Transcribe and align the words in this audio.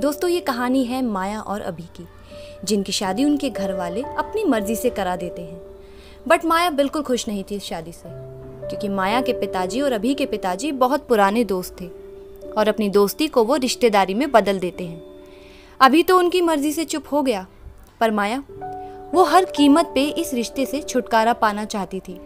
दोस्तों, 0.00 0.28
ये 0.30 0.40
कहानी 0.40 0.84
है 0.84 1.00
माया 1.02 1.40
और 1.40 1.60
अभी 1.60 1.82
की, 1.96 2.06
जिनकी 2.64 2.92
शादी 2.92 3.24
उनके 3.24 3.48
घर 3.50 3.72
वाले 3.74 4.02
अपनी 4.02 4.44
मर्ज़ी 4.44 4.76
से 4.76 4.90
करा 4.90 5.16
देते 5.16 5.42
हैं। 5.42 5.60
बट 6.28 6.44
माया 6.44 6.70
बिल्कुल 6.70 7.02
खुश 7.02 7.26
नहीं 7.28 7.42
थी 7.44 7.56
इस 7.56 7.64
शादी 7.64 7.92
से, 7.92 8.08
क्योंकि 8.68 8.88
माया 8.88 9.20
के 9.20 9.32
पिताजी 9.32 9.80
और 9.80 9.92
अभी 9.92 10.14
के 10.14 10.26
पिताजी 10.26 10.70
बहुत 10.74 11.06
पुराने 11.06 11.42
दोस्त 11.44 11.76
थे 11.80 11.88
और 12.52 12.68
अपनी 12.68 12.88
दोस्ती 12.88 13.26
को 13.26 13.44
वो 13.44 13.56
रिश्तेदारी 13.56 14.14
में 14.14 14.30
बदल 14.32 14.58
देते 14.58 14.86
हैं। 14.86 15.02
अभी 15.80 16.02
तो 16.02 16.18
उनकी 16.18 16.40
मर्ज़ी 16.40 16.72
से 16.72 16.84
चुप 16.84 17.12
हो 17.12 17.22
गया, 17.22 17.46
पर 18.00 18.10
माया, 18.10 18.42
वो 19.14 19.24
हर 19.24 19.44
कीमत 19.56 19.92
पे 19.94 20.06
इस 20.14 20.32
रिश्ते 20.34 20.66
से 20.66 20.80
छुटकारा 20.82 21.32
पाना 21.34 21.64
चाहती 21.66 22.00
थी। 22.00 22.20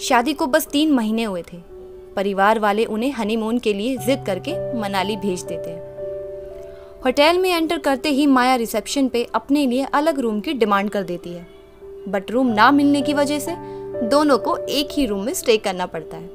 शादी 0.00 0.32
को 0.32 0.46
बस 0.46 0.66
तीन 0.66 0.92
महीने 0.92 1.24
हुए 1.24 1.42
थे, 1.42 1.58
परिवार 2.16 2.58
वाले 2.58 2.84
उन्हें 2.84 3.12
हनीमून 3.12 3.58
के 3.58 3.72
लिए 3.72 3.96
जिद 3.96 4.24
करके 4.26 4.54
मनाली 4.80 5.16
भेज 5.16 5.42
देते 5.42 5.70
हैं। 5.70 5.85
होटल 7.04 7.38
में 7.38 7.50
एंटर 7.50 7.78
करते 7.78 8.08
ही 8.08 8.26
माया 8.26 8.54
रिसेप्शन 8.54 9.08
पे 9.08 9.26
अपने 9.34 9.66
लिए 9.66 9.86
अलग 9.94 10.18
रूम 10.20 10.40
की 10.40 10.52
डिमांड 10.52 10.90
कर 10.90 11.02
देती 11.02 11.32
है। 11.32 11.46
बट 12.08 12.30
रूम 12.30 12.46
ना 12.46 12.70
मिलने 12.70 13.02
की 13.02 13.14
वजह 13.14 13.38
से 13.38 13.54
दोनों 14.08 14.38
को 14.38 14.56
एक 14.56 14.88
ही 14.92 15.06
रूम 15.06 15.24
में 15.24 15.32
स्टे 15.34 15.56
करना 15.56 15.86
पड़ता 15.86 16.16
है। 16.16 16.30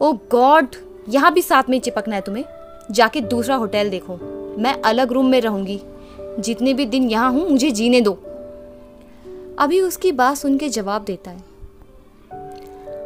ओ 0.00 0.12
गॉड 0.30 0.76
यहाँ 1.08 1.32
भी 1.32 1.42
साथ 1.42 1.70
में 1.70 1.78
चिपकना 1.80 2.14
है 2.14 2.20
तुम्हें। 2.20 2.44
जाके 2.90 3.20
दूसरा 3.20 3.56
होटल 3.56 3.90
देखो। 3.90 4.16
मैं 4.58 4.80
अलग 4.82 5.12
रूम 5.12 5.26
में 5.26 5.40
रहूँगी। 5.40 5.80
जितने 6.38 6.74
भी 6.74 6.86
दिन 6.86 7.10
यहाँ 7.10 7.32
हूँ, 7.32 7.48
मुझे 7.50 7.70
जीने 7.70 8.00
दो। 8.00 8.12
अभी 9.58 9.80
उसकी 9.80 10.12
बात 10.12 10.36
सुन 10.36 10.58
के 10.58 10.68
जवाब 10.68 11.04
देता 11.04 11.30
है। 11.30 11.44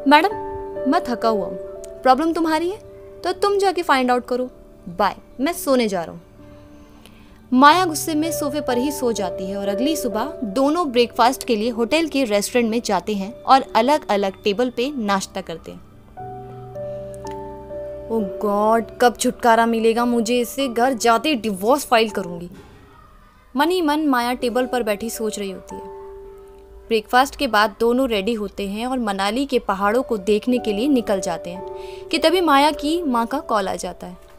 मैडम 0.08 0.91
मैं 0.91 1.00
थका 1.08 1.28
हुआ 1.28 1.47
हूँ 1.47 1.56
प्रॉब्लम 2.02 2.33
तुम्हारी 2.33 2.69
है 2.69 2.78
तो 3.24 3.33
तुम 3.33 3.58
जाके 3.58 3.83
फाइंड 3.83 4.11
आउट 4.11 4.27
करो। 4.27 4.48
बाय 4.89 5.16
मैं 5.41 5.52
सोने 5.52 5.89
जा 5.89 6.02
रहा 6.05 6.12
हूँ। 6.12 6.20
माया 7.52 7.84
गुस्से 7.84 8.15
में 8.15 8.33
सोफे 8.33 8.61
पर 8.61 8.79
ही 8.79 8.93
सो 8.93 9.12
जाती 9.12 9.47
है 9.47 9.56
और 9.56 9.69
अगली 9.69 9.97
सुबह 9.97 10.33
दोनों 10.45 10.91
ब्रेकफास्ट 10.92 11.45
के 11.45 11.56
लिए 11.56 11.70
होटल 11.70 12.09
के 12.09 12.25
रेस्टोरेंट 12.25 12.70
में 12.70 12.81
जाते 12.81 13.14
हैं 13.14 13.33
और 13.34 13.64
अलग 13.77 14.09
अलग 14.09 14.42
टेबल 14.45 14.70
पे 14.70 14.91
नाश्ता 14.97 15.41
करते 15.41 15.70
हैं। 15.70 15.81
ओ 18.11 18.20
गॉड 18.20 18.84
कब 19.00 19.17
छुटकारा 19.17 19.67
मिलेगा 19.67 20.05
मुझे 20.05 20.41
इससे? 20.41 20.69
घर 20.69 20.92
जाते 20.92 21.34
डिवोर्स 21.34 21.87
फ़ाइल 21.87 22.11
करूँगी। 22.11 22.50
मन 23.56 23.70
ही 23.70 23.83
मन 23.83 24.06
माया 24.06 24.33
टेबल 24.34 24.67
पर 24.67 24.83
बैठी 24.83 25.11
सोच 25.11 25.39
रही 25.39 25.50
होती 25.50 25.75
है। 25.75 25.98
ब्रेकफास्ट 26.89 27.37
के 27.37 27.47
बाद 27.47 27.75
दोनों 27.81 28.09
रेडी 28.09 28.33
होते 28.34 28.69
हैं 28.69 28.87
और 28.87 28.98
मनाली 28.98 29.47
के 29.47 29.59
पहाड़ों 29.59 30.03
को 30.03 30.17
देखने 30.17 30.59
के 30.59 30.72
लिए 30.72 30.89
निकल 30.89 31.20
जाते 31.20 31.50
हैं 31.50 32.09
कि 32.09 32.19
तभी 32.19 32.41
माया 32.41 32.70
की 32.70 33.03
माँ 33.03 33.27
का 33.27 33.39
कॉल 33.41 33.69
आ 33.69 33.75
जाता 33.75 34.06
है। 34.06 34.30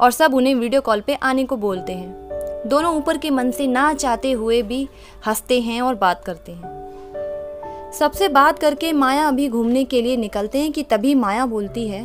और 0.00 0.10
सब 0.10 0.34
उन्हें 0.34 0.54
वीडियो 0.54 0.80
कॉल 0.80 1.00
पे 1.00 1.14
आने 1.14 1.44
को 1.44 1.56
बोलते 1.56 1.92
हैं। 1.92 2.68
दोनों 2.68 2.94
ऊपर 2.96 3.18
के 3.18 3.30
मन 3.30 3.50
से 3.50 3.66
ना 3.66 3.92
चाहते 3.94 4.32
हुए 4.32 4.60
भी 4.62 4.88
हँसते 5.26 5.60
हैं 5.60 5.80
और 5.82 5.94
बात 5.94 6.24
करते 6.24 6.52
हैं। 6.52 7.92
सबसे 7.92 8.28
बात 8.28 8.58
करके 8.58 8.92
माया 8.92 9.26
अभी 9.28 9.48
घूमने 9.48 9.84
के 9.84 10.02
लिए 10.02 10.16
निकलते 10.16 10.58
हैं 10.58 10.72
कि 10.72 10.82
तभी 10.82 11.14
माया 11.14 11.46
बोलती 11.46 11.86
है, 11.88 12.02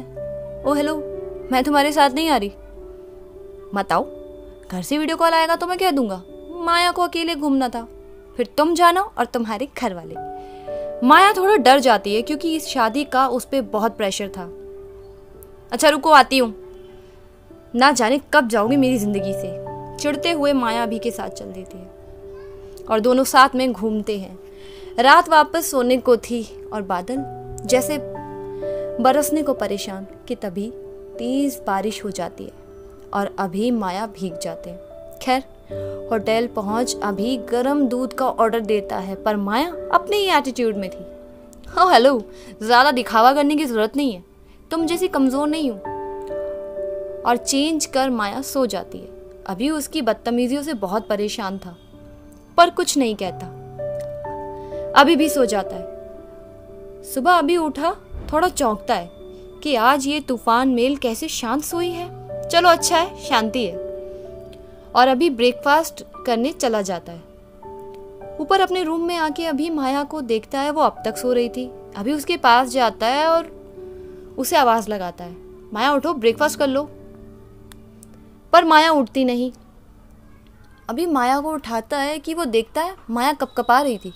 ओ 0.66 0.74
हेलो 0.74 0.96
मैं 1.52 1.64
तुम्हारे 1.64 1.92
साथ 1.92 2.10
नहीं 2.10 2.30
आ 2.30 2.38
रही। 2.38 2.52
मत 3.76 3.92
आओ, 3.92 4.06
घर 4.72 4.82
से 4.82 4.98
वीडियो 4.98 5.18
कॉल 5.18 5.32
आएगा 5.32 5.56
तो 5.56 5.68
मैं 5.68 5.78
कह 5.78 5.92
दूँगा, 5.92 6.22
माया 6.56 6.92
को 6.92 7.02
अकेले 7.02 7.36
घूमना 7.36 7.70
था। 7.70 7.88
फिर 8.38 8.48
तुम 8.58 8.74
जाना 8.76 9.02
और 9.02 9.26
तुम्हारे 9.26 9.68
घर 9.78 9.94
वाले। 9.94 10.16
माया 11.08 11.32
थोड़ा 11.34 11.56
डर 11.56 11.80
जाती 11.80 12.16
है 12.16 12.22
क्योंकि 12.22 12.56
इस 12.56 12.68
शादी 12.68 13.04
का 13.04 13.28
उस 13.28 13.46
पर 13.46 13.62
बहुत 13.62 13.98
प्रेशर 13.98 14.28
था। 14.28 14.50
अच्छा 15.72 15.90
रुको, 15.90 16.10
आती 16.10 16.38
हूँ। 16.38 16.54
ना 17.74 17.92
जाने 17.92 18.20
कब 18.34 18.48
जाओगे 18.48 18.78
मेरी 18.78 18.98
ज़िंदगी 18.98 19.34
से। 19.34 19.98
चिड़ते 19.98 20.32
हुए 20.32 20.54
माया 20.54 20.84
अभी 20.84 21.00
के 21.00 21.12
साथ 21.12 21.30
चल 21.30 21.46
देती 21.46 21.78
है। 21.78 22.86
और 22.86 23.00
दोनों 23.00 23.24
साथ 23.24 23.56
में 23.56 23.72
घूमते 23.72 24.18
हैं। 24.20 24.38
रात 25.00 25.30
वापस 25.30 25.70
सोने 25.72 25.98
को 25.98 26.16
थी 26.20 26.44
और 26.74 26.82
बादल 26.82 27.24
जैसे 27.66 27.98
बरसने 29.04 29.44
को 29.44 29.54
परेशान 29.54 30.08
कि 30.28 30.36
तभी 30.36 30.70
तेज 31.18 31.60
बारिश 31.68 32.04
हो 32.06 32.10
जाती 32.12 32.44
है 32.44 32.52
और 33.14 33.36
अभी 33.40 33.72
माया 33.72 34.06
भीग 34.10 34.40
जाते 34.40 34.70
हैं। 34.70 35.20
खैर, 35.20 35.44
होटल 36.12 36.48
पहुँच 36.48 36.96
अभी 37.04 37.38
गर्म 37.52 37.88
दूध 37.88 38.14
का 38.14 38.26
ऑर्डर 38.26 38.60
देता 38.62 38.98
है, 38.98 39.16
पर 39.16 39.36
माया 39.38 39.72
अपने 39.94 40.18
ही 40.18 40.30
एटीट्यूड 40.38 40.76
में 40.76 40.90
थी। 40.90 41.06
हाँ 41.68 41.92
हेलो 41.94 42.20
ज़्यादा 42.64 42.92
दिखावा 42.92 43.34
करने 43.34 43.56
की 43.56 43.66
ज़रूरत 43.66 43.96
नहीं 43.98 44.14
है। 44.14 44.24
तुम 44.72 44.86
जैसी 44.86 45.08
कमज़ोर 45.08 45.48
नहीं 45.48 45.72
हो। 45.72 45.91
और 47.26 47.38
चेंज 47.38 47.86
कर 47.86 48.10
माया 48.10 48.42
सो 48.42 48.66
जाती 48.66 48.98
है। 48.98 49.10
अभी 49.48 49.70
उसकी 49.70 50.02
बदतमीजियों 50.02 50.64
से 50.64 50.74
बहुत 50.74 51.08
परेशान 51.08 51.58
था, 51.58 51.78
पर 52.58 52.70
कुछ 52.70 52.98
नहीं 52.98 53.16
कहता। 53.16 53.48
अभी 54.98 55.16
भी 55.16 55.30
सो 55.30 55.46
जाता 55.46 55.76
है। 55.76 57.04
सुबह 57.04 57.32
अभी 57.32 57.58
उठा, 57.58 57.96
थोड़ा 58.34 58.48
चौंकता 58.48 58.96
है 58.96 59.10
कि 59.64 59.76
आज 59.76 60.08
ये 60.08 60.20
तूफ़ान 60.20 60.70
मेल 60.70 60.96
कैसे 60.96 61.28
शांत 61.28 61.64
सोई 61.64 61.90
है। 61.90 62.10
चलो 62.50 62.70
अच्छा 62.70 62.98
है, 62.98 63.18
शांति 63.18 63.66
है। 63.66 63.78
और 64.96 65.08
अभी 65.08 65.30
ब्रेकफास्ट 65.30 66.04
करने 66.26 66.52
चला 66.52 66.82
जाता 66.82 67.12
है। 67.12 67.22
ऊपर 68.40 68.62
अपने 68.62 68.84
रूम 68.84 69.02
में 69.02 69.16
आके 69.18 69.46
अभी 69.46 69.70
माया 69.70 70.04
को 70.04 70.22
देखता 70.22 70.60
है, 70.60 70.72
वो 70.72 70.82
अब 70.82 71.02
तक 71.06 71.18
सो 71.18 71.34
रही 71.34 71.50
थी। 71.50 71.72
अभी 71.96 72.14
उसके 72.14 72.38
पास 72.38 72.70
जाता 72.70 73.08
है 73.08 73.28
और 73.28 73.52
उसे 74.38 74.56
आवाज़ 74.56 74.90
लगाता 74.90 75.24
है। 75.24 75.36
माया, 75.74 75.94
उठो 75.94 76.14
ब्रेकफास्ट 76.14 76.60
कर 76.60 76.68
लो। 76.68 76.90
पर 78.54 78.66
माया 78.66 78.92
उठती 78.92 79.26
नहीं। 79.26 79.52
अभी 80.90 81.06
माया 81.06 81.40
को 81.40 81.52
उठाता 81.52 81.98
है 81.98 82.20
कि 82.20 82.34
वो 82.34 82.46
देखता 82.46 82.82
है 82.82 82.96
माया 83.10 83.34
कपकपा 83.34 83.82
रही 83.82 83.98
थी। 83.98 84.14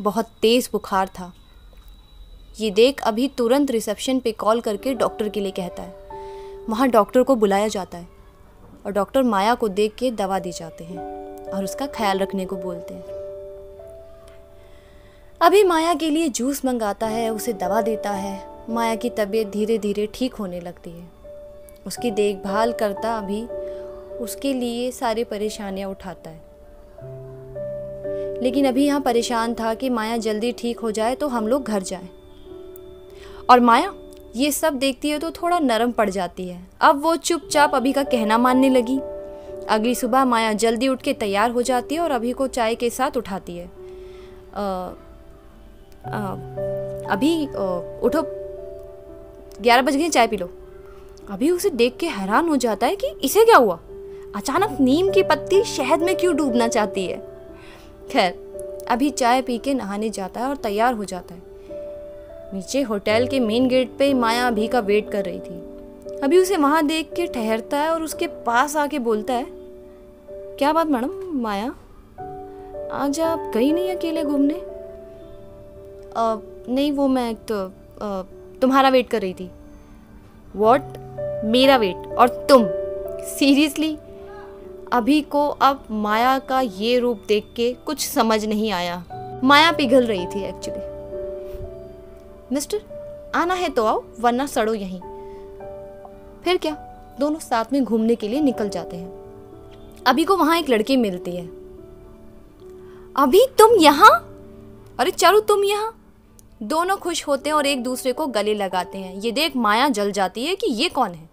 बहुत 0.00 0.26
तेज़ 0.42 0.68
बुखार 0.72 1.08
था। 1.08 1.32
ये 2.60 2.70
देख 2.70 3.00
अभी 3.00 3.28
तुरंत 3.28 3.70
रिसेप्शन 3.70 4.20
पे 4.20 4.32
कॉल 4.32 4.60
करके 4.60 4.94
डॉक्टर 4.94 5.28
के 5.28 5.40
लिए 5.40 5.50
कहता 5.50 5.82
है। 5.82 5.94
वहाँ 6.68 6.88
डॉक्टर 6.88 7.22
को 7.22 7.34
बुलाया 7.34 7.68
जाता 7.68 7.98
है 7.98 8.08
और 8.86 8.92
डॉक्टर 8.92 9.22
माया 9.22 9.54
को 9.54 9.68
देख 9.68 9.94
के 9.94 10.10
दवा 10.10 10.38
दी 10.38 10.52
जाते 10.52 10.84
हैं 10.84 10.98
और 11.50 11.64
उसका 11.64 11.86
ख्याल 11.86 12.18
रखने 12.18 12.46
को 12.46 12.56
बोलते 12.56 12.94
हैं। 12.94 13.04
अभी 15.40 15.64
माया 15.64 15.94
के 15.94 16.10
लिए 16.10 16.28
जूस 16.28 16.64
मंगाता 16.64 17.06
है, 17.06 17.30
उसे 17.30 17.52
दवा 17.52 17.80
देता 17.82 18.10
है। 18.10 18.64
माया 18.70 18.94
की 18.94 19.10
तबीयत 19.10 19.48
धीरे 19.48 19.78
धीरे 19.78 20.08
ठीक 20.14 20.34
होने 20.34 20.60
लगती 20.60 20.90
है। 20.90 21.19
उसकी 21.86 22.10
देखभाल 22.10 22.72
करता 22.72 23.16
अभी 23.18 23.42
उसके 24.18 24.52
लिए 24.52 24.90
सारी 24.90 25.24
परेशानियाँ 25.24 25.90
उठाता 25.90 26.30
है। 26.30 26.48
लेकिन 28.42 28.66
अभी 28.68 28.84
यहाँ 28.86 29.00
परेशान 29.00 29.54
था 29.54 29.74
कि 29.74 29.88
माया 29.88 30.16
जल्दी 30.16 30.52
ठीक 30.52 30.80
हो 30.80 30.90
जाए 30.90 31.14
तो 31.14 31.28
हम 31.28 31.48
लोग 31.48 31.64
घर 31.64 31.82
जाएँ। 31.82 32.08
और 33.50 33.60
माया 33.60 33.92
ये 34.36 34.50
सब 34.52 34.74
देखती 34.74 35.10
है 35.10 35.18
तो 35.18 35.30
थोड़ा 35.30 35.58
नरम 35.58 35.92
पड़ 35.92 36.08
जाती 36.10 36.48
है। 36.48 36.60
अब 36.80 37.02
वो 37.02 37.16
चुपचाप 37.16 37.74
अभी 37.74 37.92
का 37.92 38.02
कहना 38.02 38.38
मानने 38.38 38.68
लगी। 38.68 38.98
अगली 39.68 39.94
सुबह 39.94 40.24
माया 40.24 40.52
जल्दी 40.52 40.88
उठ 40.88 41.02
के 41.02 41.12
तैयार 41.12 41.50
हो 41.50 41.62
जाती 41.62 41.94
है 41.94 42.00
और 42.00 42.10
अभी 42.10 42.32
को 42.32 42.46
चाय 42.46 42.74
के 42.74 42.90
साथ 42.90 43.16
उठाती 43.16 43.56
है। 43.56 43.66
आ, 44.54 44.62
आ, 46.06 46.32
अभी 47.12 47.46
आ, 47.46 47.64
उठो। 48.02 48.22
ग्यारह 49.62 49.82
बज 49.82 49.96
गए 49.96 50.08
चाय 50.08 50.26
पी 50.26 50.36
लो। 50.36 50.46
अभी 51.28 51.50
उसे 51.50 51.70
देख 51.70 51.96
के 51.96 52.06
हैरान 52.06 52.48
हो 52.48 52.56
जाता 52.56 52.86
है 52.86 52.96
कि 52.96 53.06
इसे 53.24 53.44
क्या 53.44 53.56
हुआ? 53.56 53.78
अचानक 54.36 54.76
नीम 54.80 55.10
की 55.10 55.22
पत्ती 55.22 55.62
शहद 55.66 56.02
में 56.02 56.16
क्यों 56.16 56.34
डूबना 56.36 56.68
चाहती 56.68 57.06
है? 57.06 57.18
खैर, 58.10 58.32
अभी 58.88 59.10
चाय 59.10 59.42
पी 59.42 59.58
के 59.58 59.74
नहाने 59.74 60.10
जाता 60.10 60.40
है 60.40 60.46
और 60.46 60.56
तैयार 60.56 60.94
हो 60.94 61.04
जाता 61.04 61.34
है। 61.34 61.42
नीचे 62.54 62.82
होटल 62.82 63.26
के 63.26 63.40
मेन 63.40 63.68
गेट 63.68 63.90
पे 63.98 64.12
माया 64.14 64.46
अभी 64.46 64.68
का 64.68 64.80
वेट 64.80 65.10
कर 65.10 65.24
रही 65.24 65.38
थी। 65.38 66.18
अभी 66.22 66.38
उसे 66.38 66.56
वहाँ 66.56 66.86
देख 66.86 67.12
के 67.12 67.26
ठहरता 67.26 67.78
है 67.78 67.90
और 67.90 68.02
उसके 68.02 68.26
पास 68.46 68.76
आके 68.76 68.98
बोलता 68.98 69.34
है, 69.34 69.46
क्या 70.58 70.72
बात 70.72 70.86
मैडम, 70.86 71.12
माया? 71.42 71.74
आज 72.92 73.20
आप 73.20 73.50
गई 73.54 73.72
नहीं 73.72 73.94
अकेले 73.96 74.24
घूमने? 74.24 74.60
नहीं, 76.68 76.90
वो 76.92 77.06
मैं 77.08 77.34
तो 77.50 77.66
तुम्हारा 78.60 78.88
वेट 78.88 79.08
कर 79.08 79.20
रही 79.20 79.34
थी। 79.34 79.50
वॉट 80.56 80.82
मेरा 81.44 81.76
वेट 81.76 82.14
और 82.18 82.28
तुम। 82.28 82.66
सीरियसली 83.26 83.98
अभी 84.92 85.20
को 85.22 85.48
अब 85.48 85.84
माया 85.90 86.38
का 86.38 86.60
ये 86.60 86.98
रूप 86.98 87.22
देख 87.28 87.52
के 87.56 87.72
कुछ 87.72 88.08
समझ 88.08 88.44
नहीं 88.44 88.72
आया। 88.72 89.04
माया 89.44 89.72
पिघल 89.72 90.06
रही 90.06 90.26
थी 90.26 90.44
एक्चुअली 90.44 90.80
मिस्टर 92.54 92.80
आना 93.34 93.54
है 93.54 93.68
तो 93.68 93.84
आओ, 93.84 94.04
वरना 94.20 94.46
सड़ो 94.46 94.74
यहीं। 94.74 95.00
फिर 96.44 96.56
क्या? 96.56 96.74
दोनों 97.20 97.38
साथ 97.38 97.64
में 97.72 97.84
घूमने 97.84 98.14
के 98.14 98.28
लिए 98.28 98.40
निकल 98.40 98.68
जाते 98.68 98.96
हैं। 98.96 99.20
अभी 100.06 100.24
को 100.24 100.36
वहाँ 100.36 100.58
एक 100.58 100.68
लड़की 100.68 100.96
मिलती 100.96 101.36
है। 101.36 101.46
अभी 103.16 103.46
तुम 103.58 103.76
यहाँ? 103.80 104.36
अरे 104.98 105.10
चारू 105.10 105.40
तुम 105.40 105.64
यहाँ। 105.64 105.96
दोनों 106.62 106.96
खुश 106.96 107.28
होते 107.28 107.50
हैं 107.50 107.56
और 107.56 107.66
एक 107.66 107.82
दूसरे 107.82 108.12
को 108.12 108.26
गले 108.26 108.54
लगाते 108.54 108.98
हैं। 108.98 109.14
ये 109.14 109.32
देख 109.32 109.56
माया 109.56 109.88
जल 109.88 110.12
जाती 110.12 110.44
है 110.44 110.54
कि 110.54 110.66
ये 110.70 110.88
कौन 110.88 111.10
है? 111.10 111.29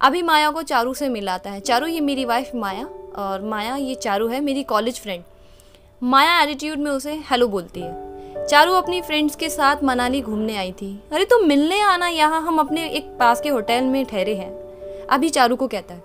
अभी 0.00 0.20
माया 0.22 0.50
को 0.50 0.62
चारू 0.62 0.92
से 0.94 1.08
मिलाता 1.08 1.50
है। 1.50 1.60
चारू, 1.60 1.86
ये 1.86 2.00
मेरी 2.00 2.24
वाइफ 2.24 2.50
माया 2.54 2.84
और 3.16 3.42
माया, 3.42 3.74
ये 3.76 3.94
चारू 3.94 4.26
है 4.28 4.40
मेरी 4.40 4.62
कॉलेज 4.62 5.00
फ्रेंड 5.00 5.22
माया 6.02 6.40
एटीट्यूड 6.42 6.78
में 6.78 6.90
उसे 6.90 7.14
हेलो 7.30 7.48
बोलती 7.48 7.80
है। 7.80 8.46
चारू 8.46 8.72
अपनी 8.72 9.00
फ्रेंड्स 9.00 9.36
के 9.36 9.48
साथ 9.48 9.82
मनाली 9.84 10.20
घूमने 10.20 10.56
आई 10.56 10.72
थी। 10.72 10.92
अरे 11.12 11.24
तुम 11.24 11.40
तो 11.40 11.46
मिलने 11.46 11.80
आना 11.80 12.06
यहाँ 12.08 12.40
हम 12.42 12.58
अपने 12.58 12.88
एक 12.88 13.08
पास 13.18 13.40
के 13.40 13.48
होटल 13.48 13.82
में 13.82 14.04
ठहरे 14.04 14.34
हैं। 14.34 14.50
अभी 15.06 15.28
चारू 15.28 15.56
को 15.56 15.66
कहता 15.68 15.94
है, 15.94 16.02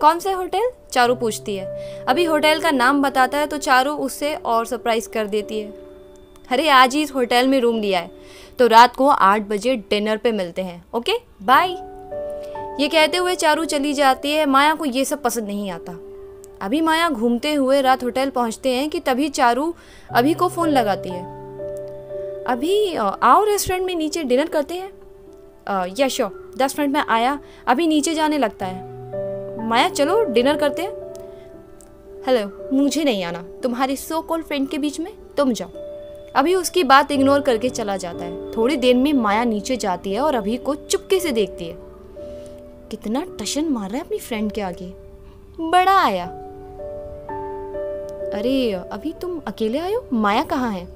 कौन 0.00 0.18
से 0.18 0.32
होटल 0.32 0.70
चारू 0.92 1.14
पूछती 1.14 1.56
है। 1.56 2.04
अभी 2.04 2.24
होटल 2.24 2.60
का 2.60 2.70
नाम 2.70 3.02
बताता 3.02 3.38
है 3.38 3.46
तो 3.46 3.58
चारू 3.58 3.92
उससे 3.96 4.34
और 4.34 4.66
सरप्राइज़ 4.66 5.08
कर 5.08 5.26
देती 5.26 5.60
है। 5.60 5.72
अरे, 6.50 6.68
आज 6.68 6.94
ही 6.94 7.02
इस 7.02 7.14
होटल 7.14 7.48
में 7.48 7.60
रूम 7.60 7.80
लिया 7.80 8.00
है। 8.00 8.10
तो 8.58 8.66
रात 8.66 8.96
को 8.96 9.08
आठ 9.08 9.42
बजे 9.42 9.76
डिनर 9.90 10.16
पे 10.16 10.32
मिलते 10.32 10.62
हैं। 10.62 10.84
ओके 10.94 11.12
बाय 11.42 11.76
ये 12.80 12.88
कहते 12.88 13.16
हुए 13.16 13.34
चारू 13.34 13.64
चली 13.64 13.92
जाती 13.92 14.30
है। 14.32 14.46
माया 14.46 14.74
को 14.74 14.84
ये 14.84 15.04
सब 15.04 15.22
पसंद 15.22 15.44
नहीं 15.44 15.70
आता। 15.70 15.92
अभी 16.62 16.80
माया 16.80 17.08
घूमते 17.08 17.52
हुए 17.54 17.80
रात 17.80 18.02
होटल 18.04 18.30
पहुँचते 18.30 18.68
हैं 18.68 18.88
कि 18.90 19.00
तभी 19.00 19.28
चारू 19.28 19.74
अभी 20.10 20.34
को 20.34 20.48
फ़ोन 20.48 20.68
लगाती 20.68 21.08
है। 21.08 21.22
अभी 22.44 22.94
आओ 22.96 23.44
रेस्टोरेंट 23.44 23.86
में 23.86 23.94
नीचे 23.94 24.22
डिनर 24.22 24.46
करते 24.46 24.74
हैं। 24.74 24.90
यश 25.98 26.20
दस 26.58 26.78
मिनट 26.78 26.92
में 26.92 27.00
आया। 27.00 27.38
अभी 27.66 27.86
नीचे 27.86 28.14
जाने 28.14 28.38
लगता 28.38 28.66
है। 28.66 29.68
माया, 29.68 29.88
चलो 29.88 30.22
डिनर 30.24 30.56
करते 30.56 30.82
हैं। 30.82 30.92
हेलो 32.26 32.76
मुझे 32.76 33.04
नहीं 33.04 33.24
आना। 33.24 33.44
तुम्हारी 33.62 33.96
सो 33.96 34.20
कॉल 34.20 34.42
फ्रेंड 34.42 34.68
के 34.68 34.78
बीच 34.78 35.00
में 35.00 35.12
तुम 35.36 35.52
जाओ। 35.52 35.70
अभी 36.36 36.54
उसकी 36.54 36.84
बात 36.84 37.12
इग्नोर 37.12 37.40
करके 37.40 37.68
चला 37.68 37.96
जाता 37.96 38.24
है। 38.24 38.52
थोड़ी 38.52 38.76
देर 38.76 38.96
में 38.96 39.12
माया 39.12 39.44
नीचे 39.44 39.76
जाती 39.76 40.12
है 40.12 40.20
और 40.20 40.34
अभी 40.34 40.56
को 40.56 40.74
चुपके 40.74 41.20
से 41.20 41.32
देखती 41.32 41.64
है। 41.64 41.83
कितना 42.94 43.26
टशन 43.40 43.64
मार 43.64 43.88
रहा 43.88 43.98
है 43.98 44.04
अपनी 44.04 44.18
फ्रेंड 44.18 44.52
के 44.52 44.60
आगे। 44.60 44.94
बड़ा 45.60 46.04
आया। 46.04 46.26
अरे, 48.38 48.72
अभी 48.72 49.12
तुम 49.12 49.40
अकेले 49.46 49.78
आयो 49.78 50.08
माया 50.12 50.42
कहाँ 50.42 50.72
है? 50.72 50.88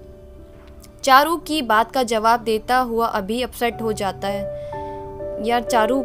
चारू 1.02 1.36
की 1.36 1.62
बात 1.62 1.92
का 1.92 2.02
जवाब 2.02 2.40
देता 2.40 2.78
हुआ 2.78 3.06
अभी 3.06 3.42
अपसेट 3.42 3.82
हो 3.82 3.92
जाता 3.92 4.28
है। 4.28 4.42
यार, 5.48 5.62
चारू, 5.62 6.04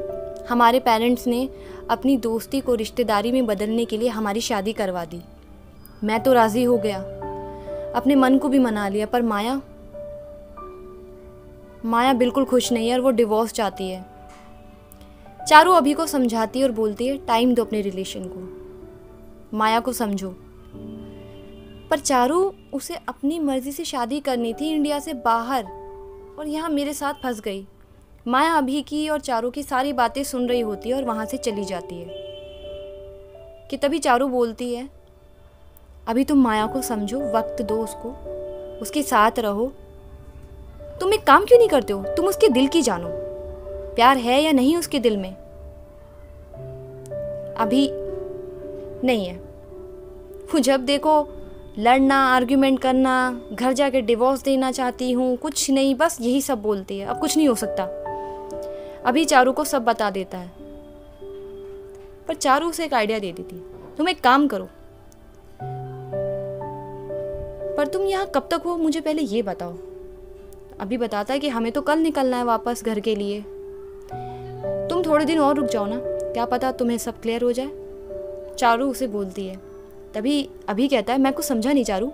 हमारे 0.50 0.80
पेरेंट्स 0.80 1.28
ने 1.28 1.50
अपनी 1.90 2.18
दोस्ती 2.18 2.62
को 2.62 2.76
रिश्तेदारी 2.76 3.32
में 3.32 3.46
बदलने 3.46 3.86
के 3.86 3.98
लिए 3.98 4.10
हमारी 4.10 4.42
शादी 4.42 4.74
करवा 4.74 5.06
दी। 5.06 5.22
मैं 6.04 6.24
तो 6.24 6.34
राज़ी 6.34 6.64
हो 6.64 6.78
गया। 6.78 7.00
अपने 7.96 8.16
मन 8.16 8.38
को 8.38 8.48
भी 8.48 8.60
मना 8.60 8.88
लिया, 8.88 9.06
पर 9.06 9.22
माया 9.22 9.62
माया 11.86 12.14
बिल्कुल 12.14 12.46
खुश 12.46 12.72
नहीं 12.72 12.90
है 12.90 12.96
और 12.96 13.02
वो 13.02 13.12
डिवोर्स 13.12 13.54
चाहती 13.54 13.90
है। 13.90 14.13
चारू 15.50 15.72
अभी 15.72 15.94
को 15.94 16.06
समझाती 16.06 16.60
है 16.60 16.66
और 16.66 16.72
बोलती 16.72 17.08
है 17.08 17.18
टाइम 17.18 17.56
दो 17.56 17.64
अपने 17.64 17.82
रिलेशन 17.82 18.24
को। 18.24 18.64
माया 19.58 19.80
को 19.80 19.94
समझो। 19.94 20.36
पर 21.90 22.00
चारू 22.00 22.54
उसे 22.74 22.96
अपनी 22.96 23.40
मर्ज़ी 23.40 23.72
से 23.72 23.84
शादी 23.84 24.20
करनी 24.20 24.54
थी 24.54 24.70
इंडिया 24.70 25.00
से 25.00 25.14
बाहर 25.14 25.64
और 26.40 26.48
यहाँ 26.48 26.70
मेरे 26.70 26.94
साथ 26.94 27.14
फंस 27.14 27.40
गई। 27.40 27.68
माया 28.28 28.54
अभी 28.54 28.82
की 28.82 29.10
और 29.10 29.20
चारू 29.20 29.52
की 29.52 29.64
सारी 29.64 29.94
बातें 29.94 30.24
सुन 30.24 30.50
रही 30.50 30.60
होती 30.60 30.90
है 30.90 30.96
और 30.96 31.04
वहाँ 31.04 31.26
से 31.26 31.38
चली 31.38 31.66
जाती 31.66 31.96
है। 31.96 32.08
कि 33.70 33.78
तभी 33.78 34.00
चारू 34.00 34.28
बोलती 34.28 34.76
है, 34.76 34.90
अभी 36.08 36.24
तुम 36.24 36.44
माया 36.44 36.68
को 36.68 36.82
समझो, 36.82 37.20
वक्त 37.20 37.62
दो 37.62 37.84
उसको, 37.84 38.10
उसके 38.82 39.04
साथ 39.04 39.32
रहो। 39.40 39.72
तुम 41.00 41.14
एक 41.14 41.24
काम 41.24 41.46
क्यों 41.46 41.60
नहीं 41.60 41.70
करते 41.70 41.94
हो? 41.94 42.04
तुम 42.04 42.26
उसके 42.26 42.50
दिल 42.50 42.68
की 42.68 42.82
जानो। 42.82 43.23
प्यार 43.96 44.18
है 44.18 44.42
या 44.42 44.52
नहीं 44.52 44.78
उसके 44.78 45.00
दिल 45.00 45.18
में? 45.18 45.36
अभी 47.56 47.90
नहीं 49.08 49.26
है। 49.26 49.36
वो 50.54 50.60
जब 50.60 50.86
देखो 50.86 51.28
लड़ना 51.80 52.16
आर्ग्यूमेंट 52.16 52.80
करना, 52.80 53.42
घर 53.54 53.74
जाके 53.74 54.02
डिवोर्स 54.02 54.44
देना 54.44 54.72
चाहती 54.72 55.12
हूँ, 55.12 55.38
कुछ 55.38 55.72
नहीं, 55.72 55.96
बस 55.96 56.18
यही 56.22 56.42
सब 56.42 56.62
बोलती 56.62 57.00
है। 57.00 57.08
अब 57.08 57.20
कुछ 57.20 57.38
नहीं 57.38 57.48
हो 57.48 57.56
सकता। 57.56 57.84
अभी 59.06 59.26
चारू 59.26 59.52
को 59.52 59.64
सब 59.64 59.84
बता 59.84 60.10
देता 60.10 60.38
है। 60.38 60.52
पर 62.28 62.34
चारू 62.34 62.70
उसे 62.70 62.86
एक 62.86 62.94
आइडिया 62.94 63.20
दे 63.20 63.32
देती 63.32 63.56
तुम 63.98 64.10
एक 64.10 64.22
काम 64.22 64.48
करो। 64.48 64.70
पर 67.78 67.88
तुम 67.88 68.02
यहाँ 68.02 68.32
कब 68.36 68.48
तक 68.52 68.62
हो, 68.66 68.78
मुझे 68.78 69.02
पहले 69.02 69.22
ये 69.22 69.42
बताओ। 69.42 69.74
अभी 70.80 70.98
बताता 70.98 71.34
है 71.34 71.40
कि 71.40 71.50
हमें 71.50 71.72
तो 71.72 71.82
कल 71.82 72.00
निकलना 72.00 72.38
है 72.38 72.44
वापस 72.44 72.84
घर 72.86 73.00
के 73.00 73.16
लिए। 73.16 73.46
थोड़े 75.06 75.26
दिन 75.26 75.40
और 75.40 75.56
रुक 75.56 75.66
जाओ 75.66 75.86
ना। 75.86 76.00
क्या 76.06 76.46
पता 76.46 76.72
तुम्हें 76.72 76.98
सब 76.98 77.22
क्लियर 77.22 77.42
हो 77.42 77.52
जाए। 77.52 77.70
चारू 78.58 78.90
उसे 78.90 79.08
बोलती 79.08 79.48
है। 79.48 79.56
तभी, 80.14 80.50
अभी 80.70 80.88
कहता 80.88 81.14
है, 81.14 81.20
मैं 81.20 81.34
कुछ 81.34 81.46
समझा 81.46 81.74
नहीं 81.74 81.84
चारू। 81.84 82.12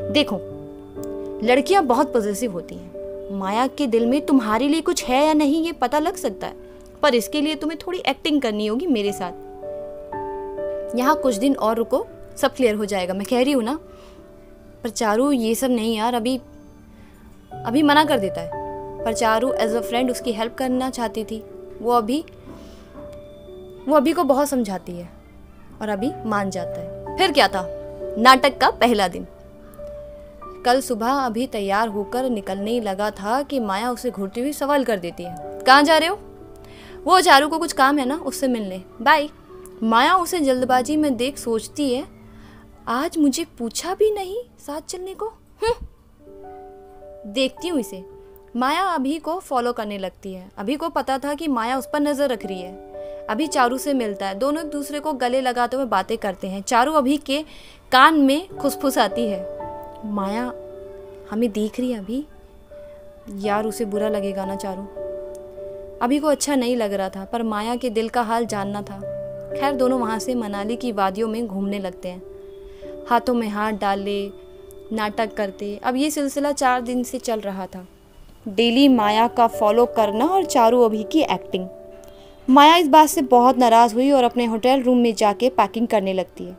देखो, 0.00 0.38
लड़कियाँ 1.44 1.84
बहुत 1.84 2.12
पॉजिटिव 2.12 2.52
होती 2.52 2.74
हैं। 2.74 2.96
माया 3.38 3.66
के 3.66 3.86
दिल 3.86 4.06
में 4.06 4.26
तुम्हारे 4.26 4.68
लिए 4.68 4.80
कुछ 4.80 5.04
है 5.04 5.26
या 5.26 5.32
नहीं, 5.32 5.64
ये 5.64 5.72
पता 5.72 5.98
लग 5.98 6.16
सकता 6.16 6.46
है। 6.46 6.54
पर 7.02 7.14
इसके 7.14 7.40
लिए 7.40 7.54
तुम्हें 7.54 7.78
थोड़ी 7.86 8.02
एक्टिंग 8.08 8.42
करनी 8.42 8.66
होगी 8.66 8.86
मेरे 8.86 9.12
साथ। 9.12 9.32
यहाँ 10.96 11.16
कुछ 11.16 11.34
दिन 11.34 11.54
और 11.54 11.76
रुको, 11.76 12.06
सब 12.36 12.54
क्लियर 12.54 12.74
हो 12.74 12.84
जाएगा। 12.84 13.14
मैं 13.14 13.26
कह 13.30 13.42
रही 13.42 13.52
हूँ 13.52 13.62
ना, 13.62 13.78
पर 14.82 14.88
चारू 14.88 15.32
ये 15.32 15.54
सब 15.54 15.70
नहीं 15.70 15.96
यार, 15.96 16.14
अभी 16.14 16.40
अभी 17.52 17.82
मना 17.82 18.04
कर 18.04 18.18
देता 18.18 18.40
है। 18.40 18.50
पर 19.04 19.12
चारू 19.12 19.52
एज 19.52 19.74
अ 19.74 19.80
फ्रेंड 19.80 20.10
उसकी 20.10 20.32
हेल्प 20.32 20.54
करना 20.54 20.90
चाहती 20.90 21.24
थी। 21.24 21.44
वो 21.82 21.92
अभी 21.92 22.24
वो 23.88 23.96
अभी 23.96 24.12
को 24.12 24.24
बहुत 24.24 24.48
समझाती 24.48 24.92
है 24.92 25.08
और 25.82 25.88
अभी 25.88 26.12
मान 26.26 26.50
जाता 26.50 26.80
है। 26.80 27.18
फिर 27.18 27.32
क्या 27.32 27.48
था? 27.48 27.66
नाटक 28.18 28.58
का 28.58 28.70
पहला 28.70 29.08
दिन। 29.08 29.26
कल 30.64 30.80
सुबह 30.80 31.12
अभी 31.12 31.46
तैयार 31.46 31.88
होकर 31.88 32.30
निकलने 32.30 32.70
ही 32.70 32.80
लगा 32.80 33.10
था 33.10 33.42
कि 33.42 33.60
माया 33.60 33.90
उसे 33.90 34.10
घूरती 34.10 34.40
हुई 34.40 34.52
सवाल 34.52 34.84
कर 34.84 34.98
देती 34.98 35.22
है। 35.22 35.36
कहाँ 35.38 35.82
जा 35.82 35.98
रहे 35.98 36.08
हो? 36.08 36.18
वो 37.04 37.20
चारू 37.20 37.48
को 37.48 37.58
कुछ 37.58 37.72
काम 37.72 37.98
है 37.98 38.06
ना, 38.06 38.16
उससे 38.16 38.48
मिलने। 38.48 38.82
बाय। 39.02 39.28
माया 39.82 40.16
उसे 40.16 40.40
जल्दबाजी 40.40 40.96
में 40.96 41.16
देख 41.16 41.38
सोचती 41.38 41.94
है, 41.94 42.06
आज 42.88 43.18
मुझे 43.18 43.44
पूछा 43.58 43.94
भी 43.94 44.10
नहीं 44.10 44.36
साथ 44.66 44.80
चलने 44.80 45.14
को? 45.14 45.26
हम्म। 45.26 45.86
देखती 47.32 47.68
हूँ 47.68 47.80
इसे। 47.80 48.15
माया 48.56 48.82
अभी 48.82 49.18
को 49.18 49.38
फॉलो 49.38 49.72
करने 49.72 49.98
लगती 49.98 50.32
है। 50.32 50.50
अभी 50.58 50.76
को 50.76 50.88
पता 50.88 51.18
था 51.18 51.34
कि 51.34 51.48
माया 51.48 51.78
उस 51.78 51.88
पर 51.92 52.00
नज़र 52.00 52.28
रख 52.28 52.46
रही 52.46 52.60
है। 52.60 52.72
अभी 53.30 53.46
चारू 53.46 53.78
से 53.78 53.94
मिलता 53.94 54.28
है। 54.28 54.34
दोनों 54.34 54.64
एक 54.64 54.70
दूसरे 54.70 55.00
को 55.00 55.12
गले 55.12 55.40
लगाते 55.40 55.76
हुए 55.76 55.86
बातें 55.86 56.18
करते 56.18 56.48
हैं। 56.48 56.62
चारू 56.62 56.92
अभी 56.92 57.16
के 57.16 57.42
कान 57.92 58.14
में 58.14 58.48
खुसफुस 58.48 58.98
आती 58.98 59.26
है। 59.26 59.58
माया, 60.04 60.52
हमें 61.30 61.52
देख 61.52 61.80
रही 61.80 61.92
है 61.92 61.98
अभी? 61.98 62.26
यार, 63.46 63.66
उसे 63.66 63.84
बुरा 63.84 64.08
लगेगा 64.08 64.44
ना 64.44 64.56
चारू? 64.56 64.82
अभी 66.02 66.18
को 66.18 66.28
अच्छा 66.28 66.54
नहीं 66.54 66.76
लग 66.76 66.92
रहा 66.92 67.08
था, 67.08 67.24
पर 67.24 67.42
माया 67.42 67.76
के 67.76 67.90
दिल 67.90 68.08
का 68.08 68.22
हाल 68.22 68.46
जानना 68.46 68.82
था। 68.82 69.00
खैर, 69.60 69.72
दोनों 69.72 70.00
वहाँ 70.00 70.18
से 70.18 70.34
मनाली 70.34 70.76
की 70.76 70.92
वादियों 70.92 71.28
में 71.28 71.46
घूमने 71.46 71.78
लगते 71.78 72.08
हैं। 72.08 72.22
हाथों 73.10 73.34
में 73.34 73.48
हाथ 73.48 73.72
डाले, 73.72 74.30
नाटक 74.92 75.34
करते। 75.34 75.80
अब 75.84 75.96
ये 75.96 76.10
सिलसिला 76.10 76.52
चार 76.52 76.80
दिन 76.80 77.02
से 77.02 77.18
चल 77.18 77.40
रहा 77.40 77.66
था। 77.66 77.86
डेली 78.48 78.88
माया 78.88 79.28
का 79.28 79.46
फॉलो 79.46 79.86
करना 79.86 80.26
और 80.26 80.44
चारू 80.44 80.82
अभी 80.82 81.02
की 81.02 81.20
एक्टिंग 81.20 81.68
माया 82.50 82.76
इस 82.76 82.88
बात 82.88 83.08
से 83.08 83.22
बहुत 83.22 83.58
नाराज़ 83.58 83.94
हुई 83.94 84.10
और 84.10 84.24
अपने 84.24 84.46
होटल 84.46 84.82
रूम 84.82 84.98
में 84.98 85.14
जाके 85.14 85.48
पैकिंग 85.48 85.88
करने 85.88 86.12
लगती 86.12 86.44
है। 86.44 86.56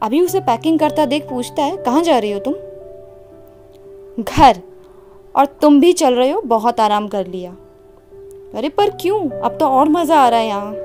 अभी 0.00 0.20
उसे 0.20 0.40
पैकिंग 0.40 0.78
करता 0.78 1.06
देख 1.06 1.28
पूछता 1.30 1.62
है, 1.62 1.76
कहाँ 1.76 2.02
जा 2.02 2.18
रही 2.18 2.32
हो 2.32 2.38
तुम? 2.38 2.54
घर। 4.22 4.60
और 5.36 5.46
तुम 5.46 5.80
भी 5.80 5.92
चल 5.92 6.14
रहे 6.14 6.30
हो, 6.30 6.40
बहुत 6.40 6.80
आराम 6.80 7.08
कर 7.08 7.26
लिया। 7.26 7.52
अरे, 8.54 8.68
पर 8.68 8.90
क्यों? 8.90 9.30
अब 9.30 9.56
तो 9.58 9.66
और 9.66 9.88
मज़ा 9.88 10.20
आ 10.20 10.28
रहा 10.28 10.40
है 10.40 10.46
यहाँ। 10.46 10.76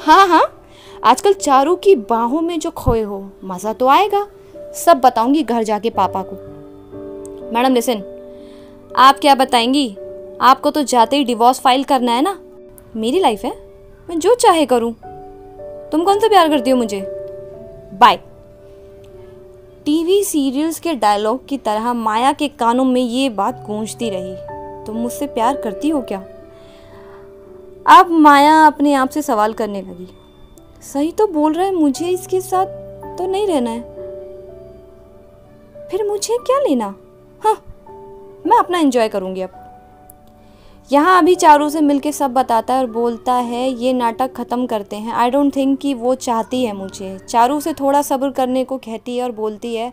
हाँ 0.00 0.28
हाँ। 0.28 0.64
आजकल 1.04 1.32
चारू 1.32 1.76
की 1.76 1.94
बाहों 1.94 2.40
में 2.40 2.58
जो 2.58 2.70
खोए 2.70 3.02
हो, 3.02 3.30
मज़ा 3.44 3.72
तो 3.72 3.86
आएगा। 3.86 4.26
सब 4.56 5.00
बताऊँगी 5.00 5.42
घर 5.42 5.62
जाके 5.62 5.90
पापा 5.90 6.22
को। 6.22 6.36
मैडम 7.54 7.74
लिसन 7.74 8.13
आप 8.96 9.18
क्या 9.18 9.34
बताएँगी? 9.34 9.96
आपको 10.40 10.70
तो 10.70 10.82
जाते 10.82 11.16
ही 11.16 11.24
डिवोर्स 11.24 11.60
फ़ाइल 11.60 11.84
करना 11.84 12.12
है 12.12 12.22
ना? 12.22 12.38
मेरी 12.96 13.20
लाइफ 13.20 13.44
है। 13.44 13.52
मैं 14.10 14.18
जो 14.18 14.34
चाहे 14.34 14.66
करूँ। 14.66 14.92
तुम 15.92 16.04
कौन 16.04 16.20
सा 16.20 16.28
प्यार 16.28 16.48
करती 16.48 16.70
हो 16.70 16.76
मुझे? 16.76 17.00
बाय 17.94 18.16
टीवी 19.84 20.24
सीरियल्स 20.24 20.80
के 20.80 20.94
डायलॉग 20.94 21.46
की 21.46 21.58
तरह 21.58 21.92
माया 21.92 22.32
के 22.32 22.48
कानों 22.48 22.84
में 22.84 23.00
ये 23.00 23.28
बात 23.28 23.64
गूंजती 23.66 24.10
रही। 24.10 24.34
तुम 24.86 24.96
मुझसे 24.96 25.26
प्यार 25.26 25.56
करती 25.56 25.88
हो 25.88 26.00
क्या? 26.00 26.24
अब 27.86 28.10
माया 28.10 28.66
अपने 28.66 28.94
आप 28.94 29.08
से 29.08 29.22
सवाल 29.22 29.52
करने 29.52 29.82
लगी। 29.82 30.08
सही 30.82 31.12
तो 31.12 31.26
बोल 31.26 31.52
रहा 31.52 31.66
है, 31.66 31.74
मुझे 31.74 32.08
इसके 32.08 32.40
साथ 32.40 32.66
तो 33.18 33.26
नहीं 33.26 33.46
रहना 33.46 33.70
है। 33.70 33.80
फिर 35.88 36.08
मुझे 36.08 36.36
क्या 36.36 36.58
लेना? 36.58 36.94
हाँ 37.44 37.73
मैं 38.46 38.58
अपना 38.58 38.78
एंजॉय 38.78 39.08
करूँगी 39.08 39.40
अब। 39.40 39.60
यहाँ 40.90 41.18
अभी 41.18 41.34
चारू 41.34 41.68
से 41.70 41.80
मिलके 41.80 42.12
सब 42.12 42.32
बताता 42.32 42.74
है 42.74 42.80
और 42.80 42.86
बोलता 42.86 43.32
है, 43.32 43.68
ये 43.68 43.92
नाटक 43.92 44.32
ख़त्म 44.32 44.66
करते 44.66 44.96
हैं। 44.96 45.12
आई 45.12 45.30
डोंट 45.30 45.54
थिंक 45.56 45.78
कि 45.78 45.94
वो 45.94 46.14
चाहती 46.14 46.64
है 46.64 46.72
मुझे। 46.72 47.16
चारू 47.18 47.60
से 47.60 47.72
थोड़ा 47.72 48.02
सब्र 48.02 48.30
करने 48.30 48.64
को 48.64 48.78
कहती 48.78 49.16
है 49.16 49.22
और 49.24 49.32
बोलती 49.32 49.74
है, 49.74 49.92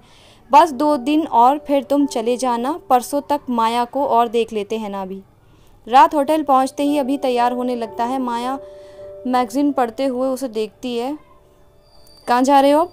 बस 0.51 0.71
दो 0.71 0.95
दिन 0.97 1.25
और 1.27 1.57
फिर 1.57 1.83
तुम 1.83 2.05
चले 2.05 2.35
जाना। 2.37 2.79
परसों 2.89 3.21
तक 3.21 3.41
माया 3.49 3.85
को 3.85 4.05
और 4.05 4.27
देख 4.27 4.53
लेते 4.53 4.77
हैं 4.77 4.89
ना 4.89 5.01
अभी। 5.01 5.21
रात 5.87 6.15
होटल 6.15 6.43
पहुँचते 6.43 6.83
ही 6.83 6.97
अभी 6.97 7.17
तैयार 7.17 7.53
होने 7.53 7.75
लगता 7.75 8.03
है। 8.03 8.19
माया 8.19 8.57
मैगज़ीन 9.27 9.71
पढ़ते 9.71 10.05
हुए 10.05 10.27
उसे 10.27 10.47
देखती 10.47 10.97
है। 10.97 11.17
कहाँ 12.27 12.41
जा 12.43 12.59
रहे 12.59 12.71
हो 12.71 12.89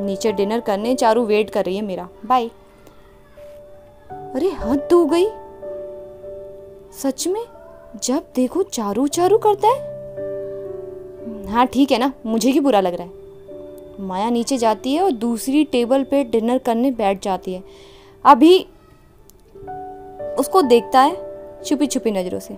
नीचे 0.00 0.32
डिनर 0.32 0.60
करने। 0.60 0.94
चारू 0.94 1.24
वेट 1.24 1.50
कर 1.50 1.64
रही 1.64 1.76
है 1.76 1.82
मेरा। 1.82 2.08
बाय। 2.26 2.50
अरे 4.34 4.50
हद 4.50 4.88
हो 4.92 5.04
गई। 5.06 5.26
सच 6.98 7.26
में, 7.28 7.44
जब 8.02 8.24
देखो 8.34 8.62
चारू 8.62 9.06
चारू 9.06 9.38
करता 9.38 9.68
है। 9.68 9.94
हाँ 11.46 11.66
ठीक 11.66 11.92
है 11.92 11.98
ना, 11.98 12.12
मुझे 12.26 12.50
ही 12.50 12.60
बुरा 12.60 12.80
लग 12.80 12.94
रहा 12.94 13.06
है। 13.06 13.24
माया 14.00 14.30
नीचे 14.30 14.58
जाती 14.58 14.94
है 14.94 15.02
और 15.02 15.10
दूसरी 15.10 15.64
टेबल 15.64 16.04
पे 16.04 16.24
डिनर 16.24 16.58
करने 16.58 16.90
बैठ 16.90 17.22
जाती 17.22 17.54
है। 17.54 17.62
अभी 18.24 18.66
उसको 20.38 20.62
देखता 20.62 21.00
है, 21.00 21.16
छुपी 21.64 21.86
छुपी 21.86 22.10
नज़रों 22.10 22.40
से। 22.40 22.54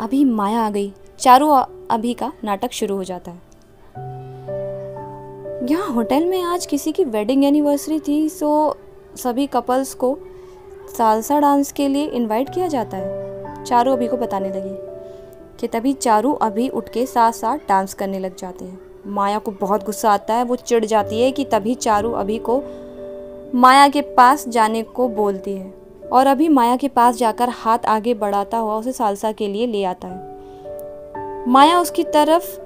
अभी 0.00 0.24
माया 0.24 0.60
आ 0.60 0.70
गई। 0.70 0.92
चारू 1.18 1.48
अभी 1.90 2.14
का 2.14 2.32
नाटक 2.44 2.72
शुरू 2.72 2.96
हो 2.96 3.04
जाता 3.04 3.30
है। 3.30 3.38
यहाँ 5.70 5.92
होटल 5.92 6.24
में 6.24 6.42
आज 6.42 6.66
किसी 6.66 6.92
की 6.92 7.04
वेडिंग 7.04 7.44
एनिवर्सरी 7.44 8.00
थी 8.08 8.28
सो 8.28 8.76
सभी 9.16 9.46
कपल्स 9.46 9.94
को 9.94 10.18
सालसा 10.98 11.40
डांस 11.40 11.72
के 11.72 11.88
लिए 11.88 12.06
इनवाइट 12.06 12.54
किया 12.54 12.68
जाता 12.68 12.96
है। 12.96 13.64
चारू 13.64 13.92
अभी 13.92 14.08
को 14.08 14.16
बताने 14.16 14.48
लगी 14.48 14.76
कि 15.60 15.68
तभी 15.68 15.92
चारू 15.92 16.32
अभी 16.32 16.68
उठ 16.68 16.88
के 16.88 17.06
साथ 17.06 17.32
साथ 17.32 17.58
डांस 17.58 17.94
करने 17.94 18.18
लग 18.18 18.36
जाते 18.36 18.64
हैं। 18.64 18.80
माया 19.06 19.38
को 19.38 19.50
बहुत 19.50 19.84
गुस्सा 19.84 20.10
आता 20.10 20.34
है, 20.34 20.44
वो 20.44 20.56
चिढ़ 20.56 20.84
जाती 20.84 21.22
है 21.22 21.32
कि 21.32 21.44
तभी 21.44 21.74
चारू 21.74 22.12
अभी 22.12 22.38
को 22.38 22.62
माया 23.54 23.88
के 23.88 24.00
पास 24.00 24.48
जाने 24.48 24.82
को 24.82 25.08
बोलती 25.08 25.52
है 25.52 25.74
और 26.12 26.26
अभी 26.26 26.48
माया 26.48 26.76
के 26.76 26.88
पास 26.88 27.16
जाकर 27.16 27.48
हाथ 27.48 27.78
आगे 27.78 28.14
बढ़ाता 28.14 28.58
हुआ 28.58 28.76
उसे 28.76 28.92
सालसा 28.92 29.32
के 29.32 29.48
लिए 29.48 29.66
ले 29.66 29.84
आता 29.84 30.08
है। 30.08 30.32
माया 31.48 31.80
उसकी 31.80 32.04
तरफ़ 32.04 32.60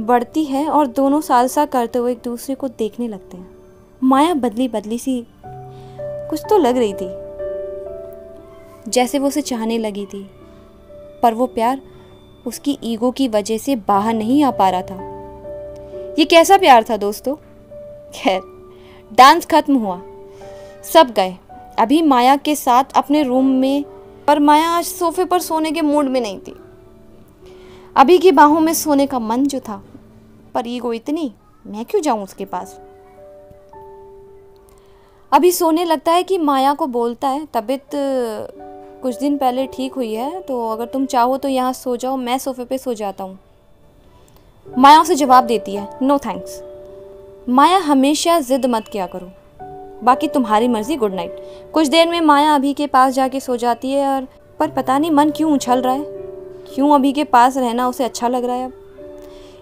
बढ़ती 0.00 0.44
है 0.44 0.68
और 0.68 0.86
दोनों 0.86 1.20
सालसा 1.20 1.66
करते 1.66 1.98
हुए 1.98 2.12
एक 2.12 2.20
दूसरे 2.24 2.54
को 2.54 2.68
देखने 2.68 3.08
लगते 3.08 3.36
हैं। 3.36 3.50
माया 4.04 4.34
बदली 4.34 4.68
बदली 4.68 4.98
सी 4.98 5.26
कुछ 6.32 6.42
तो 6.50 6.56
लग 6.58 6.76
रही 6.76 6.92
थी। 6.92 8.90
जैसे 8.90 9.18
वो 9.18 9.28
उसे 9.28 9.40
चाहने 9.42 9.78
लगी 9.78 10.06
थी, 10.06 10.30
पर 11.22 11.34
वो 11.34 11.46
प्यार 11.46 11.80
उसकी 12.46 12.78
ईगो 12.84 13.10
की 13.10 13.28
वजह 13.28 13.58
से 13.58 13.76
बाहर 13.76 14.14
नहीं 14.14 14.44
आ 14.44 14.50
पा 14.50 14.70
रहा 14.70 14.82
था। 14.82 14.94
ये 16.18 16.24
कैसा 16.24 16.58
प्यार 16.58 16.84
था 16.90 16.96
दोस्तों? 16.96 17.34
खैर, 18.14 18.40
डांस 19.12 19.46
खत्म 19.46 19.76
हुआ। 19.76 20.02
सब 20.84 21.10
गए। 21.10 21.36
अभी 21.78 22.02
माया 22.02 22.36
के 22.36 22.56
साथ 22.56 22.84
अपने 22.96 23.22
रूम 23.22 23.46
में, 23.46 23.84
पर 24.26 24.38
माया 24.38 24.68
आज 24.68 24.84
सोफे 24.84 25.24
पर 25.24 25.38
सोने 25.38 25.72
के 25.72 25.80
मूड 25.80 26.04
में 26.04 26.20
नहीं 26.20 26.38
थी। 26.38 26.56
अभी 27.96 28.18
की 28.18 28.32
बाहों 28.32 28.60
में 28.60 28.74
सोने 28.74 29.06
का 29.06 29.18
मन 29.18 29.46
जो 29.46 29.60
था, 29.60 29.84
पर 30.54 30.66
ईगो 30.66 30.92
इतनी, 30.92 31.32
मैं 31.66 31.84
क्यों 31.84 32.02
जाऊँ 32.02 32.22
उसके 32.22 32.44
पास? 32.44 32.80
अभी 35.32 35.50
सोने 35.52 35.84
लगता 35.84 36.12
है 36.12 36.22
कि 36.22 36.36
माया 36.38 36.72
को 36.74 36.86
बोलता 36.86 37.28
है, 37.28 37.46
तबीयत 37.54 37.90
कुछ 39.02 39.18
दिन 39.18 39.36
पहले 39.38 39.66
ठीक 39.66 39.94
हुई 39.94 40.12
है 40.14 40.40
तो 40.40 40.68
अगर 40.70 40.86
तुम 40.86 41.06
चाहो 41.06 41.36
तो 41.36 41.48
यहाँ 41.48 41.72
सो 41.72 41.96
जाओ, 41.96 42.16
मैं 42.16 42.36
सोफे 42.38 42.64
पे 42.64 42.78
सो 42.78 42.94
जाता 42.94 43.24
हूँ। 43.24 43.38
माया 44.66 45.00
उसे 45.00 45.14
जवाब 45.14 45.44
देती 45.44 45.74
है 45.74 45.88
नो 46.02 46.18
थैंक्स 46.18 46.62
माया 47.48 47.78
हमेशा 47.78 48.38
जिद 48.40 48.66
मत 48.66 48.88
किया 48.88 49.06
करो। 49.06 49.30
बाकी 50.04 50.28
तुम्हारी 50.28 50.68
मर्ज़ी 50.68 50.96
गुड 50.96 51.14
नाइट 51.14 51.42
कुछ 51.74 51.88
देर 51.88 52.08
में 52.08 52.20
माया 52.20 52.54
अभी 52.54 52.74
के 52.74 52.86
पास 52.86 53.14
जाके 53.14 53.40
सो 53.40 53.56
जाती 53.56 53.90
है 53.90 54.06
और, 54.08 54.28
पर 54.58 54.70
पता 54.70 54.98
नहीं 54.98 55.10
मन 55.10 55.30
क्यों 55.30 55.52
उछल 55.52 55.82
रहा 55.82 55.94
है। 55.94 56.04
क्यों 56.66 56.94
अभी 56.94 57.12
के 57.12 57.24
पास 57.24 57.56
रहना 57.56 57.88
उसे 57.88 58.04
अच्छा 58.04 58.28
लग 58.28 58.44
रहा 58.44 58.56
है 58.56 58.66
अब? 58.66 58.72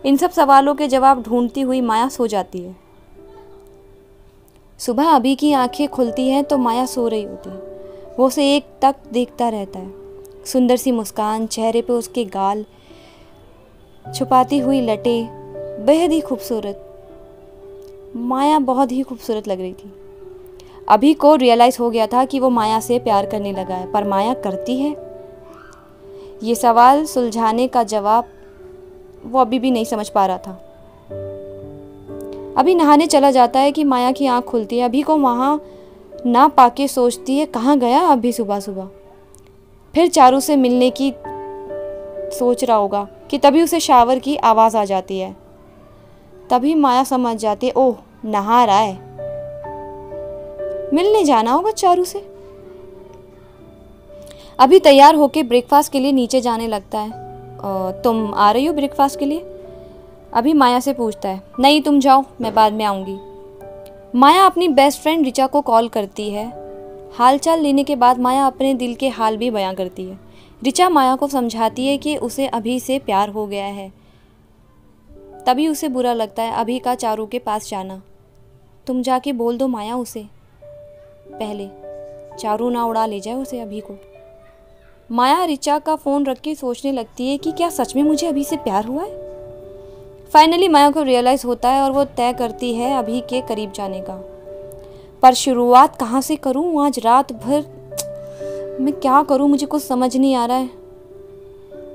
इन 0.06 0.16
सब 0.16 0.30
सवालों 0.30 0.74
के 0.74 0.88
जवाब 0.88 1.22
ढूंढती 1.22 1.60
हुई 1.60 1.80
माया 1.80 2.08
सो 2.08 2.26
जाती 2.26 2.58
है। 2.58 2.76
सुबह 4.80 5.04
अभी 5.04 5.34
की 5.34 5.52
आँखें 5.52 5.88
खुलती 5.88 6.28
हैं 6.28 6.44
तो 6.44 6.58
माया 6.58 6.86
सो 6.86 7.08
रही 7.08 7.22
होती 7.22 7.50
है। 7.50 7.56
वो 8.18 8.26
उसे 8.26 8.56
एक 8.56 8.66
तक 8.82 8.96
देखता 9.12 9.48
रहता 9.48 9.78
है। 9.78 9.92
सुंदर 10.44 10.76
सी 10.76 10.92
मुस्कान, 10.92 11.46
चेहरे 11.46 11.82
पे 11.82 11.92
उसके 11.92 12.24
गाल 12.24 12.64
छुपाती 14.14 14.58
हुई 14.58 14.80
लटे, 14.80 15.28
बेहद 15.84 16.10
ही 16.10 16.20
खूबसूरत। 16.20 17.04
माया 18.16 18.58
बहुत 18.58 18.92
ही 18.92 19.02
खूबसूरत 19.02 19.48
लग 19.48 19.60
रही 19.60 19.72
थी। 19.72 19.92
अभी 20.88 21.14
को 21.14 21.34
रियलाइज़ 21.34 21.78
हो 21.80 21.90
गया 21.90 22.06
था 22.06 22.24
कि 22.24 22.40
वो 22.40 22.50
माया 22.50 22.80
से 22.80 22.98
प्यार 22.98 23.26
करने 23.26 23.52
लगा 23.52 23.74
है, 23.74 23.92
पर 23.92 24.08
माया 24.08 24.34
करती 24.34 24.80
है। 24.80 24.96
ये 26.42 26.54
सवाल 26.54 27.04
सुलझाने 27.04 27.68
का 27.68 27.82
जवाब 27.82 28.24
वो 29.24 29.40
अभी 29.40 29.58
भी 29.58 29.70
नहीं 29.70 29.84
समझ 29.84 30.08
पा 30.08 30.26
रहा 30.26 30.38
था। 30.38 30.69
अभी 32.58 32.74
नहाने 32.74 33.06
चला 33.06 33.30
जाता 33.30 33.60
है 33.60 33.72
कि 33.72 33.84
माया 33.84 34.12
की 34.12 34.26
आँख 34.26 34.44
खुलती 34.44 34.78
है। 34.78 34.84
अभी 34.84 35.02
को 35.02 35.16
वहाँ 35.16 35.62
ना 36.26 36.48
पाके 36.48 36.88
सोचती 36.88 37.38
है, 37.38 37.46
कहाँ 37.46 37.78
गया 37.78 38.00
अभी 38.00 38.32
सुबह 38.32 38.60
सुबह 38.60 38.88
फिर 39.94 40.08
चारू 40.08 40.40
से 40.40 40.56
मिलने 40.56 40.90
की 40.90 41.14
सोच 42.38 42.64
रहा 42.64 42.76
होगा 42.76 43.08
कि 43.30 43.38
तभी 43.38 43.62
उसे 43.62 43.80
शावर 43.80 44.18
की 44.18 44.36
आवाज़ 44.36 44.76
आ 44.76 44.84
जाती 44.84 45.18
है। 45.18 45.36
तभी 46.50 46.74
माया 46.74 47.04
समझ 47.04 47.36
जाती 47.36 47.66
है, 47.66 47.72
ओह, 47.76 47.96
नहा 48.24 48.64
रहा 48.64 48.78
है। 48.78 48.94
मिलने 50.94 51.24
जाना 51.24 51.52
होगा 51.52 51.70
चारू 51.70 52.04
से। 52.04 52.26
अभी 54.58 54.78
तैयार 54.78 55.14
होके 55.14 55.42
ब्रेकफास्ट 55.42 55.92
के 55.92 56.00
लिए 56.00 56.12
नीचे 56.12 56.40
जाने 56.40 56.66
लगता 56.66 56.98
है। 56.98 57.12
तुम 58.02 58.34
आ 58.34 58.50
रही 58.50 58.66
हो 58.66 58.72
ब्रेकफास्ट 58.72 59.18
के 59.18 59.26
लिए? 59.26 59.38
अभी 60.32 60.52
माया 60.52 60.80
से 60.80 60.92
पूछता 60.92 61.28
है, 61.28 61.42
नहीं, 61.60 61.82
तुम 61.82 62.00
जाओ, 62.00 62.24
मैं 62.40 62.54
बाद 62.54 62.72
में 62.72 62.84
आऊँगी. 62.84 63.18
माया 64.18 64.46
अपनी 64.46 64.68
बेस्ट 64.68 65.00
फ्रेंड 65.00 65.24
रिचा 65.24 65.46
को 65.46 65.60
कॉल 65.60 65.88
करती 65.88 66.30
है। 66.30 66.60
हालचाल 67.12 67.60
लेने 67.60 67.84
के 67.84 67.96
बाद 67.96 68.18
माया 68.18 68.46
अपने 68.46 68.74
दिल 68.74 68.94
के 68.94 69.08
हाल 69.08 69.36
भी 69.36 69.50
बयां 69.50 69.74
करती 69.74 70.04
है। 70.04 70.18
रिचा 70.64 70.88
माया 70.88 71.16
को 71.16 71.28
समझाती 71.28 71.86
है 71.86 71.98
कि 71.98 72.16
उसे 72.16 72.46
अभी 72.46 72.80
से 72.80 72.98
प्यार 72.98 73.28
हो 73.28 73.46
गया 73.46 73.64
है। 73.64 73.92
तभी 75.46 75.68
उसे 75.68 75.88
बुरा 75.88 76.12
लगता 76.12 76.42
है, 76.42 76.52
अभी 76.52 76.78
का 76.78 76.94
चारू 76.94 77.26
के 77.26 77.38
पास 77.38 77.70
जाना। 77.70 78.02
तुम 78.86 79.02
जाके 79.02 79.32
बोल 79.32 79.58
दो 79.58 79.68
माया 79.68 79.96
उसे। 79.96 80.26
पहले 81.28 81.68
चारू 82.36 82.70
ना 82.70 82.84
उड़ा, 82.84 83.06
ले 83.06 83.20
जाए 83.20 83.34
उसे 83.34 83.60
अभी 83.60 83.80
को। 83.80 83.94
माया 85.12 85.44
रिचा 85.44 85.78
का 85.78 85.96
फ़ोन 85.96 86.26
रख 86.26 86.40
के 86.40 86.54
सोचने 86.54 86.92
लगती 86.92 87.30
है 87.30 87.38
कि 87.38 87.52
क्या 87.52 87.70
सच 87.70 87.96
में 87.96 88.02
मुझे 88.02 88.26
अभी 88.26 88.44
से 88.44 88.56
प्यार 88.56 88.84
हुआ 88.84 89.02
है? 89.02 89.30
फाइनली 90.34 90.68
माया 90.68 90.90
को 90.90 91.02
रियलाइज़ 91.02 91.46
होता 91.46 91.68
है 91.68 91.82
और 91.82 91.90
वो 91.90 92.04
तय 92.04 92.32
करती 92.32 92.74
है 92.74 92.98
अभी 92.98 93.20
के 93.20 93.40
करीब 93.40 93.72
जाने 93.72 94.00
का। 94.00 94.14
पर 95.22 95.34
शुरुआत 95.34 95.96
कहाँ 95.96 96.20
से 96.20 96.36
करूँ? 96.36 96.86
आज 96.86 96.98
रात 96.98 97.32
भर 97.32 98.78
मैं 98.80 98.92
क्या 98.92 99.22
करूँ? 99.22 99.48
मुझे 99.48 99.66
कुछ 99.66 99.82
समझ 99.82 100.16
नहीं 100.16 100.34
आ 100.34 100.44
रहा 100.46 100.56
है। 100.56 100.70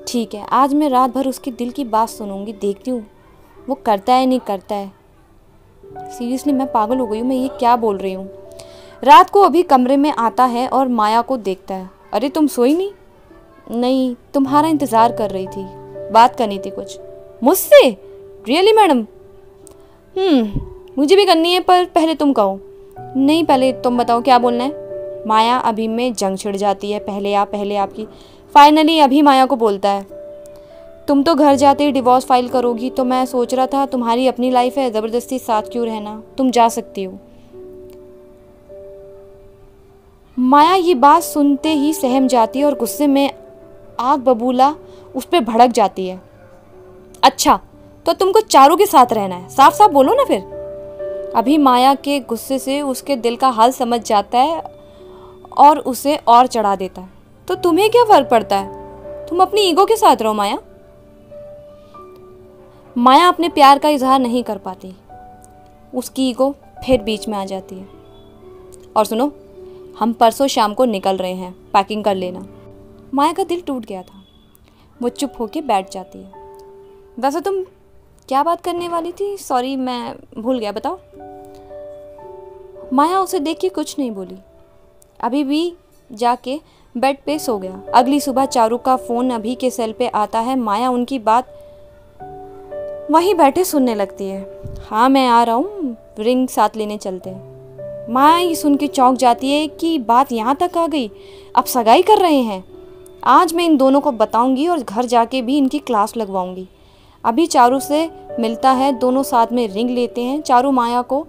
ठीक 0.07 0.33
है, 0.33 0.45
आज 0.51 0.73
मैं 0.73 0.89
रात 0.89 1.09
भर 1.09 1.27
उसके 1.27 1.51
दिल 1.51 1.71
की 1.71 1.83
बात 1.83 2.09
सुनूँगी, 2.09 2.53
देखती 2.53 2.91
हूँ। 2.91 3.05
वो 3.69 3.75
करता 3.75 4.13
है, 4.13 4.25
नहीं 4.25 4.39
करता 4.39 4.75
है। 4.75 4.91
सीरियसली 6.09 6.53
मैं 6.53 6.71
पागल 6.71 6.97
हो 6.97 7.07
गई 7.07 7.19
हूँ, 7.19 7.27
मैं 7.27 7.35
ये 7.35 7.47
क्या 7.47 7.75
बोल 7.75 7.97
रही 7.97 8.13
हूँ? 8.13 8.29
रात 9.03 9.29
को 9.29 9.41
अभी 9.41 9.63
कमरे 9.63 9.97
में 9.97 10.11
आता 10.11 10.45
है 10.45 10.67
और 10.67 10.87
माया 10.87 11.21
को 11.21 11.37
देखता 11.37 11.75
है। 11.75 11.89
अरे, 12.13 12.29
तुम 12.29 12.47
सोई 12.47 12.75
नहीं? 12.75 12.91
नहीं, 13.71 14.15
तुम्हारा 14.33 14.67
इंतज़ार 14.67 15.11
कर 15.11 15.29
रही 15.29 15.47
थी। 15.47 15.65
बात 16.11 16.35
करनी 16.35 16.59
थी 16.59 16.69
कुछ। 16.69 16.99
मुझसे? 17.43 18.14
रियली 18.47 18.71
मैडम 18.71 18.99
हम्म 20.15 20.61
मुझे 20.97 21.15
भी 21.15 21.25
करनी 21.25 21.53
है, 21.53 21.59
पर 21.59 21.85
पहले 21.85 22.15
तुम 22.15 22.33
कहो। 22.33 22.59
नहीं, 22.99 23.43
पहले 23.43 23.73
तुम 23.73 23.97
बताओ, 23.97 24.21
क्या 24.21 24.39
बोलना 24.39 24.63
है? 24.63 25.25
माया 25.27 25.57
अभी 25.57 25.87
में 25.87 26.13
जंग 26.13 26.37
छिड़ 26.37 26.55
जाती 26.55 26.91
है, 26.91 26.99
पहले 26.99 27.33
आप, 27.33 27.51
पहले 27.51 27.75
आपकी। 27.75 28.07
फाइनली 28.53 28.99
अभी 28.99 29.21
माया 29.21 29.45
को 29.45 29.55
बोलता 29.55 29.89
है। 29.89 30.05
तुम 31.07 31.23
तो 31.23 31.35
घर 31.35 31.55
जाते 31.55 31.83
ही 31.83 31.91
डिवोर्स 31.91 32.25
फ़ाइल 32.25 32.49
करोगी 32.49 32.89
तो 32.89 33.03
मैं 33.03 33.25
सोच 33.25 33.53
रहा 33.53 33.67
था, 33.67 33.85
तुम्हारी 33.85 34.27
अपनी 34.27 34.51
लाइफ 34.51 34.77
है, 34.77 34.91
ज़बरदस्ती 34.91 35.39
साथ 35.39 35.61
क्यों 35.61 35.85
रहना? 35.85 36.23
तुम 36.37 36.51
जा 36.51 36.69
सकती 36.69 37.03
हो। 37.03 37.19
माया 40.39 40.75
ये 40.75 40.95
बात 40.95 41.23
सुनते 41.23 41.69
ही 41.69 41.93
सहम 41.93 42.27
जाती 42.27 42.59
है, 42.59 42.65
और 42.65 42.75
गुस्से 42.75 43.07
में 43.07 43.29
आग 43.99 44.19
बबूला 44.19 44.75
उस 45.15 45.25
पर 45.25 45.39
भड़क 45.39 45.71
जाती 45.71 46.07
है। 46.07 46.21
अच्छा 47.23 47.59
तो 48.05 48.13
तुमको 48.13 48.39
चारों 48.39 48.77
के 48.77 48.85
साथ 48.85 49.05
रहना 49.13 49.35
है। 49.35 49.49
साफ़ 49.49 49.73
साफ़ 49.73 49.91
बोलो 49.91 50.13
ना 50.13 50.23
फिर। 50.23 50.55
अभी 51.35 51.57
माया 51.57 51.95
के 51.95 52.19
गुस्से 52.19 52.59
से 52.59 52.81
उसके 52.81 53.15
दिल 53.15 53.35
का 53.35 53.49
हाल 53.49 53.71
समझ 53.71 54.01
जाता 54.01 54.37
है 54.37 54.63
और 55.57 55.79
उसे 55.79 56.15
और 56.15 56.47
चढ़ा 56.47 56.75
देता 56.75 57.01
है। 57.01 57.09
तो 57.47 57.55
तुम्हें 57.55 57.89
क्या 57.89 58.03
फ़र्क 58.03 58.29
पड़ता 58.29 58.57
है? 58.57 58.85
तुम 59.27 59.41
अपनी 59.41 59.61
ईगो 59.61 59.85
के 59.85 59.95
साथ 59.95 60.15
रहो 60.21 60.33
माया। 60.33 60.59
माया 62.97 63.27
अपने 63.27 63.49
प्यार 63.49 63.79
का 63.79 63.89
इजहार 63.89 64.19
नहीं 64.19 64.43
कर 64.43 64.57
पाती। 64.57 64.95
उसकी 65.95 66.29
ईगो 66.29 66.55
फिर 66.85 67.01
बीच 67.01 67.27
में 67.27 67.37
आ 67.37 67.45
जाती 67.45 67.75
है। 67.75 67.87
और 68.97 69.05
सुनो, 69.05 69.31
हम 69.99 70.13
परसों 70.13 70.47
शाम 70.47 70.73
को 70.73 70.85
निकल 70.85 71.17
रहे 71.17 71.33
हैं। 71.33 71.53
पैकिंग 71.73 72.03
कर 72.03 72.15
लेना। 72.15 72.47
माया 73.13 73.33
का 73.33 73.43
दिल 73.43 73.61
टूट 73.61 73.85
गया 73.85 74.01
था। 74.01 74.23
वो 75.01 75.09
चुप 75.09 75.33
होके 75.39 75.61
बैठ 75.61 75.91
जाती 75.91 76.19
है। 76.23 76.31
वैसे 77.19 77.41
तुम 77.41 77.63
क्या 78.29 78.43
बात 78.43 78.61
करने 78.61 78.87
वाली 78.87 79.11
थी? 79.11 79.37
सॉरी 79.37 79.75
मैं 79.75 80.15
भूल 80.37 80.59
गया, 80.59 80.71
बताओ। 80.71 80.99
माया 82.93 83.19
उसे 83.19 83.39
देख 83.39 83.59
के 83.59 83.69
कुछ 83.69 83.99
नहीं 83.99 84.11
बोली। 84.11 84.37
अभी 85.19 85.43
भी 85.43 85.73
जाके 86.11 86.59
बेड 86.97 87.17
पे 87.25 87.39
सो 87.39 87.57
गया। 87.57 87.81
अगली 87.95 88.19
सुबह 88.19 88.45
चारू 88.45 88.77
का 88.77 88.95
फ़ोन 88.95 89.29
अभी 89.29 89.55
के 89.55 89.69
सेल 89.69 89.93
पे 89.93 90.07
आता 90.07 90.39
है। 90.39 90.55
माया 90.55 90.89
उनकी 90.89 91.19
बात 91.19 91.47
वहीं 93.11 93.35
बैठे 93.35 93.63
सुनने 93.63 93.95
लगती 93.95 94.25
है। 94.25 94.61
हाँ 94.89 95.09
मैं 95.09 95.27
आ 95.27 95.43
रहा 95.43 95.55
हूँ। 95.55 95.97
रिंग 96.19 96.47
साथ 96.47 96.69
लेने 96.75 96.97
चलते 96.97 97.29
हैं। 97.29 98.13
माया 98.13 98.37
ये 98.37 98.55
सुन 98.55 98.75
के 98.75 98.87
चौंक 98.87 99.17
जाती 99.17 99.51
है 99.51 99.67
कि 99.67 99.99
बात 99.99 100.31
यहाँ 100.31 100.55
तक 100.55 100.77
आ 100.77 100.87
गई। 100.87 101.11
अब 101.55 101.63
सगाई 101.63 102.01
कर 102.01 102.17
रहे 102.17 102.41
हैं। 102.41 102.65
आज 103.23 103.53
मैं 103.53 103.65
इन 103.65 103.77
दोनों 103.77 104.01
को 104.01 104.11
बताऊँगी 104.11 104.67
और 104.67 104.79
घर 104.79 105.05
जाके 105.05 105.41
भी 105.41 105.57
इनकी 105.57 105.79
क्लास 105.79 106.17
लगवाऊँगी। 106.17 106.67
अभी 107.25 107.45
चारू 107.47 107.79
से 107.79 108.09
मिलता 108.39 108.71
है, 108.71 108.91
दोनों 108.93 109.23
साथ 109.23 109.47
में 109.51 109.67
रिंग 109.67 109.89
लेते 109.89 110.23
हैं, 110.23 110.41
चारू 110.41 110.71
माया 110.71 111.01
को 111.01 111.25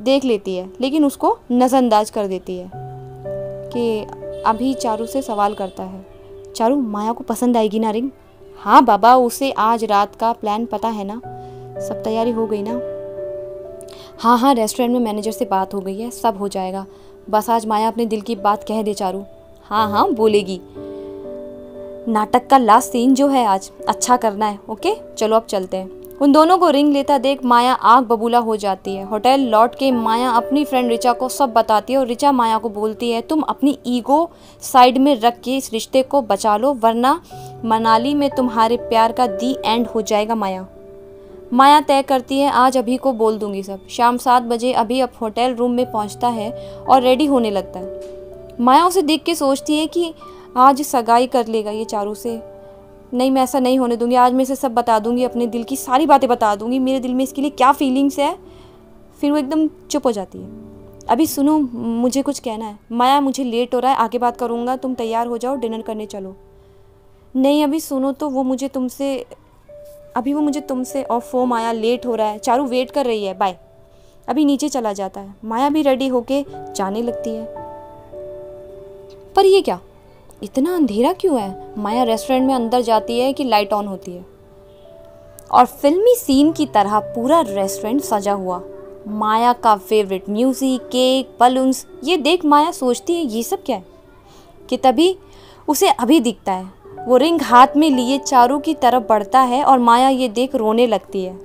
देख 0.00 0.24
लेती 0.24 0.56
है, 0.56 0.68
लेकिन 0.80 1.04
उसको 1.04 1.36
नज़रअंदाज 1.52 2.10
कर 2.10 2.26
देती 2.26 2.56
है 2.58 2.70
कि 3.72 4.42
अभी 4.46 4.72
चारू 4.74 5.06
से 5.06 5.22
सवाल 5.22 5.54
करता 5.54 5.82
है, 5.82 6.04
चारू, 6.56 6.76
माया 6.76 7.12
को 7.12 7.24
पसंद 7.24 7.56
आएगी 7.56 7.78
ना 7.78 7.90
रिंग? 7.90 8.10
हाँ 8.58 8.84
बाबा, 8.84 9.14
उसे 9.16 9.50
आज 9.50 9.84
रात 9.84 10.14
का 10.14 10.32
प्लान 10.32 10.66
पता 10.66 10.88
है 10.88 11.04
ना? 11.04 11.20
सब 11.80 12.02
तैयारी 12.04 12.30
हो 12.30 12.46
गई 12.46 12.62
ना? 12.62 12.80
हाँ 14.18 14.38
हाँ 14.38 14.54
रेस्टोरेंट 14.54 14.92
में 14.92 15.00
मैनेजर 15.00 15.32
से 15.32 15.44
बात 15.44 15.74
हो 15.74 15.80
गई 15.80 15.98
है, 16.00 16.10
सब 16.10 16.38
हो 16.38 16.48
जाएगा। 16.48 16.86
बस 17.30 17.50
आज 17.50 17.66
माया 17.66 17.88
अपने 17.88 18.06
दिल 18.06 18.20
की 18.20 18.36
बात 18.36 18.64
कह 18.64 18.82
दे 18.82 18.94
चारू। 18.94 19.24
हाँ 19.62 19.90
हाँ 19.90 20.12
बोलेगी। 20.12 20.60
नाटक 22.08 22.46
का 22.46 22.58
लास्ट 22.58 22.92
सीन 22.92 23.14
जो 23.14 23.26
है 23.28 23.44
आज 23.46 23.70
अच्छा 23.88 24.16
करना 24.16 24.46
है 24.46 24.58
ओके 24.70 24.94
चलो 25.18 25.36
अब 25.36 25.46
चलते 25.46 25.76
हैं। 25.76 26.18
उन 26.18 26.32
दोनों 26.32 26.56
को 26.58 26.70
रिंग 26.70 26.92
लेता 26.92 27.18
देख 27.18 27.44
माया 27.44 27.72
आग 27.72 28.04
बबूला 28.04 28.38
हो 28.38 28.56
जाती 28.56 28.94
है। 28.94 29.04
होटल 29.04 29.40
लौट 29.40 29.74
के 29.74 29.90
माया 29.92 30.30
अपनी 30.30 30.64
फ्रेंड 30.64 30.88
रिचा 30.90 31.12
को 31.12 31.28
सब 31.28 31.52
बताती 31.52 31.92
है 31.92 31.98
और 31.98 32.06
रिचा 32.06 32.32
माया 32.32 32.58
को 32.58 32.68
बोलती 32.68 33.10
है, 33.10 33.20
तुम 33.20 33.40
अपनी 33.40 33.78
ईगो 33.86 34.30
साइड 34.62 34.98
में 34.98 35.14
रख 35.20 35.40
के 35.40 35.56
इस 35.56 35.72
रिश्ते 35.72 36.02
को 36.02 36.22
बचा 36.22 36.56
लो, 36.56 36.72
वरना 36.74 37.20
मनाली 37.64 38.14
में 38.14 38.28
तुम्हारे 38.30 38.76
प्यार 38.78 39.12
का 39.12 39.26
दी 39.26 39.56
एंड 39.64 39.86
हो 39.86 40.02
जाएगा 40.02 40.34
माया। 40.34 40.66
माया 41.52 41.80
तय 41.80 42.02
करती 42.02 42.38
है, 42.38 42.50
आज 42.50 42.76
अभी 42.76 42.96
को 42.96 43.12
बोल 43.12 43.38
दूँगी 43.38 43.62
सब। 43.62 43.86
शाम 43.90 44.16
सात 44.16 44.42
बजे 44.42 44.72
अभी 44.72 45.00
अब 45.00 45.12
होटल 45.20 45.54
रूम 45.54 45.70
में 45.70 45.90
पहुँचता 45.92 46.28
है 46.28 46.50
और 46.88 47.02
रेडी 47.02 47.26
होने 47.26 47.50
लगता 47.50 47.80
है। 47.80 48.18
माया 48.60 48.86
उसे 48.86 49.02
देख 49.02 49.22
के 49.22 49.34
सोचती 49.34 49.78
है 49.78 49.86
कि 49.86 50.12
आज 50.56 50.82
सगाई 50.82 51.26
कर 51.26 51.46
लेगा 51.46 51.70
ये 51.70 51.84
चारू 51.84 52.14
से। 52.14 52.42
नहीं, 53.14 53.30
मैं 53.30 53.42
ऐसा 53.42 53.58
नहीं 53.58 53.78
होने 53.78 53.96
दूँगी। 53.96 54.14
आज 54.14 54.32
मैं 54.32 54.42
इसे 54.42 54.56
सब 54.56 54.74
बता 54.74 54.98
दूँगी, 54.98 55.24
अपने 55.24 55.46
दिल 55.46 55.64
की 55.64 55.76
सारी 55.76 56.06
बातें 56.06 56.30
बता 56.30 56.54
दूँगी। 56.54 56.78
मेरे 56.78 57.00
दिल 57.00 57.14
में 57.14 57.24
इसके 57.24 57.40
लिए 57.40 57.50
क्या 57.50 57.72
फीलिंग्स 57.72 58.18
है? 58.18 58.38
फिर 59.20 59.32
वो 59.32 59.38
एकदम 59.38 59.68
चुप 59.90 60.06
हो 60.06 60.12
जाती 60.12 60.38
है। 60.38 60.48
अभी 61.08 61.26
सुनो, 61.26 61.58
मुझे 61.72 62.22
कुछ 62.22 62.38
कहना 62.38 62.64
है। 62.64 62.78
माया, 62.92 63.20
मुझे 63.20 63.44
लेट 63.44 63.74
हो 63.74 63.80
रहा 63.80 63.92
है। 63.92 63.98
आगे 63.98 64.18
बात 64.18 64.36
करूँगा। 64.36 64.76
तुम 64.76 64.94
तैयार 64.94 65.26
हो 65.26 65.38
जाओ। 65.38 65.56
डिनर 65.56 65.82
करने 65.82 66.06
चलो। 66.06 66.36
नहीं, 67.36 67.64
अभी 67.64 67.80
सुनो 67.80 68.12
तो 68.12 68.30
वो 68.30 68.42
मुझे 68.42 68.68
तुमसे, 68.68 69.26
अभी 70.16 70.32
वो 70.32 70.40
मुझे 70.40 70.60
तुमसे 70.60 71.02
और 71.02 71.20
फोम 71.20 71.52
आया 71.52 71.72
लेट 71.72 72.06
हो 72.06 72.14
रहा 72.14 72.26
है। 72.26 72.38
चारू 72.38 72.64
वेट 72.64 72.90
कर 72.90 73.06
रही 73.06 73.24
है। 73.24 73.38
बाय 73.38 73.56
अभी 74.28 74.44
नीचे 74.44 74.68
चला 74.68 74.92
जाता 74.92 75.20
है। 75.20 75.34
माया 75.44 75.68
भी 75.68 75.82
रेडी 75.82 76.08
होके 76.08 76.44
जाने 76.50 77.02
लगती 77.02 77.30
है। 77.30 77.44
पर 79.36 79.46
ये 79.46 79.62
क्या? 79.62 79.80
इतना 80.42 80.74
अंधेरा 80.74 81.12
क्यों 81.12 81.40
है? 81.40 81.74
माया 81.78 82.02
रेस्टोरेंट 82.02 82.46
में 82.46 82.54
अंदर 82.54 82.80
जाती 82.80 83.20
है 83.20 83.32
कि 83.32 83.44
लाइट 83.44 83.72
ऑन 83.72 83.86
होती 83.86 84.12
है। 84.12 84.26
और 85.52 85.66
फिल्मी 85.66 86.14
सीन 86.18 86.52
की 86.52 86.66
तरह 86.66 86.98
पूरा 86.98 87.40
रेस्टोरेंट 87.40 88.00
सजा 88.00 88.32
हुआ। 88.32 88.62
माया 89.08 89.52
का 89.52 89.76
फेवरेट 89.76 90.24
म्यूज़िक 90.30 90.80
केक 90.80 91.36
बलून्स 91.40 91.86
ये 92.04 92.16
देख 92.16 92.44
माया 92.44 92.70
सोचती 92.70 93.14
है, 93.14 93.24
ये 93.24 93.42
सब 93.42 93.62
क्या 93.62 93.76
है? 93.76 93.84
कि 94.68 94.76
तभी 94.76 95.18
उसे 95.68 95.88
अभी 95.88 96.20
दिखता 96.20 96.52
है। 96.52 96.72
वो 97.06 97.16
रिंग 97.16 97.42
हाथ 97.42 97.66
में 97.76 97.90
लिए 97.90 98.18
चारों 98.18 98.60
की 98.60 98.74
तरफ़ 98.74 99.04
बढ़ता 99.08 99.40
है 99.40 99.64
और 99.64 99.78
माया 99.78 100.08
ये 100.08 100.28
देख 100.28 100.54
रोने 100.54 100.86
लगती 100.86 101.24
है। 101.24 101.38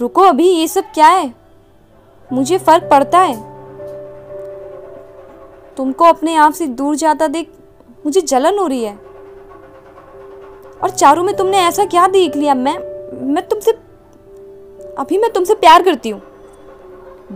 रुको 0.00 0.22
अभी, 0.22 0.50
ये 0.50 0.68
सब 0.68 0.84
क्या 0.94 1.08
है? 1.08 1.34
मुझे 2.32 2.58
फ़र्क 2.58 2.84
पड़ता 2.90 3.20
है। 3.20 3.51
तुमको 5.76 6.04
अपने 6.04 6.34
आप 6.34 6.52
से 6.52 6.66
दूर 6.66 6.96
जाता 6.96 7.26
देख 7.26 7.50
मुझे 8.06 8.20
जलन 8.20 8.58
हो 8.58 8.66
रही 8.66 8.84
है। 8.84 8.94
और 10.82 10.90
चारू 10.90 11.22
में 11.22 11.34
तुमने 11.36 11.58
ऐसा 11.58 11.84
क्या 11.84 12.06
देख 12.06 12.36
लिया? 12.36 12.54
मैं 12.54 12.78
मैं 13.24 13.46
तुमसे, 13.48 13.70
अभी 14.98 15.18
मैं 15.18 15.30
तुमसे 15.32 15.54
प्यार 15.54 15.82
करती 15.82 16.10
हूँ। 16.10 16.20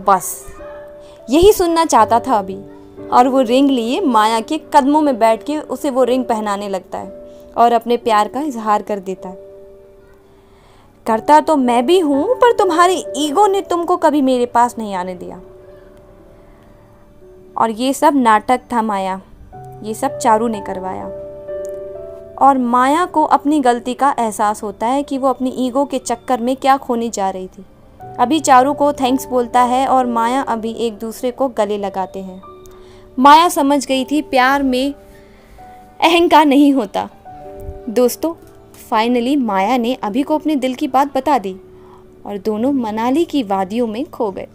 बस, 0.07 0.45
यही 1.29 1.53
सुनना 1.53 1.85
चाहता 1.85 2.19
था 2.19 2.37
अभी। 2.39 2.57
और 3.09 3.27
वो 3.27 3.41
रिंग 3.41 3.69
लिए 3.69 3.99
माया 4.01 4.39
के 4.39 4.57
कदमों 4.73 5.01
में 5.01 5.17
बैठ 5.19 5.43
के 5.43 5.57
उसे 5.59 5.89
वो 5.89 6.03
रिंग 6.03 6.23
पहनाने 6.25 6.69
लगता 6.69 6.97
है 6.97 7.51
और 7.57 7.73
अपने 7.73 7.97
प्यार 7.97 8.27
का 8.27 8.41
इजहार 8.41 8.81
कर 8.81 8.99
देता 8.99 9.29
है। 9.29 9.45
करता 11.05 11.39
तो 11.39 11.55
मैं 11.55 11.85
भी 11.85 11.99
हूँ, 11.99 12.35
पर 12.35 12.51
तुम्हारी 12.51 13.03
ईगो 13.17 13.45
ने 13.47 13.61
तुमको 13.61 13.97
कभी 13.97 14.21
मेरे 14.21 14.45
पास 14.45 14.77
नहीं 14.77 14.95
आने 14.95 15.15
दिया। 15.15 15.39
और 17.57 17.71
ये 17.71 17.93
सब 17.93 18.15
नाटक 18.15 18.61
था 18.73 18.81
माया। 18.81 19.21
ये 19.83 19.93
सब 19.93 20.17
चारू 20.17 20.47
ने 20.47 20.61
करवाया। 20.61 21.05
और 22.41 22.57
माया 22.57 23.05
को 23.05 23.23
अपनी 23.23 23.59
गलती 23.59 23.93
का 23.93 24.15
एहसास 24.19 24.63
होता 24.63 24.87
है 24.87 25.03
कि 25.03 25.17
वो 25.17 25.27
अपनी 25.27 25.49
ईगो 25.49 25.85
के 25.85 25.99
चक्कर 25.99 26.41
में 26.41 26.55
क्या 26.55 26.77
खोने 26.77 27.09
जा 27.09 27.29
रही 27.29 27.47
थी। 27.47 27.65
अभी 28.19 28.39
चारू 28.39 28.73
को 28.73 28.93
थैंक्स 28.93 29.27
बोलता 29.27 29.61
है 29.61 29.87
और 29.87 30.05
माया 30.05 30.41
अभी 30.41 30.71
एक 30.71 30.97
दूसरे 30.97 31.31
को 31.31 31.47
गले 31.47 31.77
लगाते 31.77 32.19
हैं। 32.19 32.41
माया 33.19 33.49
समझ 33.49 33.85
गई 33.85 34.05
थी 34.05 34.21
प्यार 34.21 34.63
में 34.63 34.93
अहंकार 36.01 36.45
नहीं 36.45 36.73
होता। 36.73 37.09
दोस्तों, 37.89 38.33
फाइनली 38.89 39.35
माया 39.35 39.77
ने 39.77 39.93
अभी 39.93 40.23
को 40.23 40.35
अपने 40.35 40.55
दिल 40.55 40.75
की 40.75 40.87
बात 40.87 41.17
बता 41.17 41.37
दी 41.37 41.55
और 42.25 42.37
दोनों 42.37 42.71
मनाली 42.71 43.25
की 43.25 43.43
वादियों 43.43 43.87
में 43.87 44.05
खो 44.05 44.31
गए। 44.31 44.47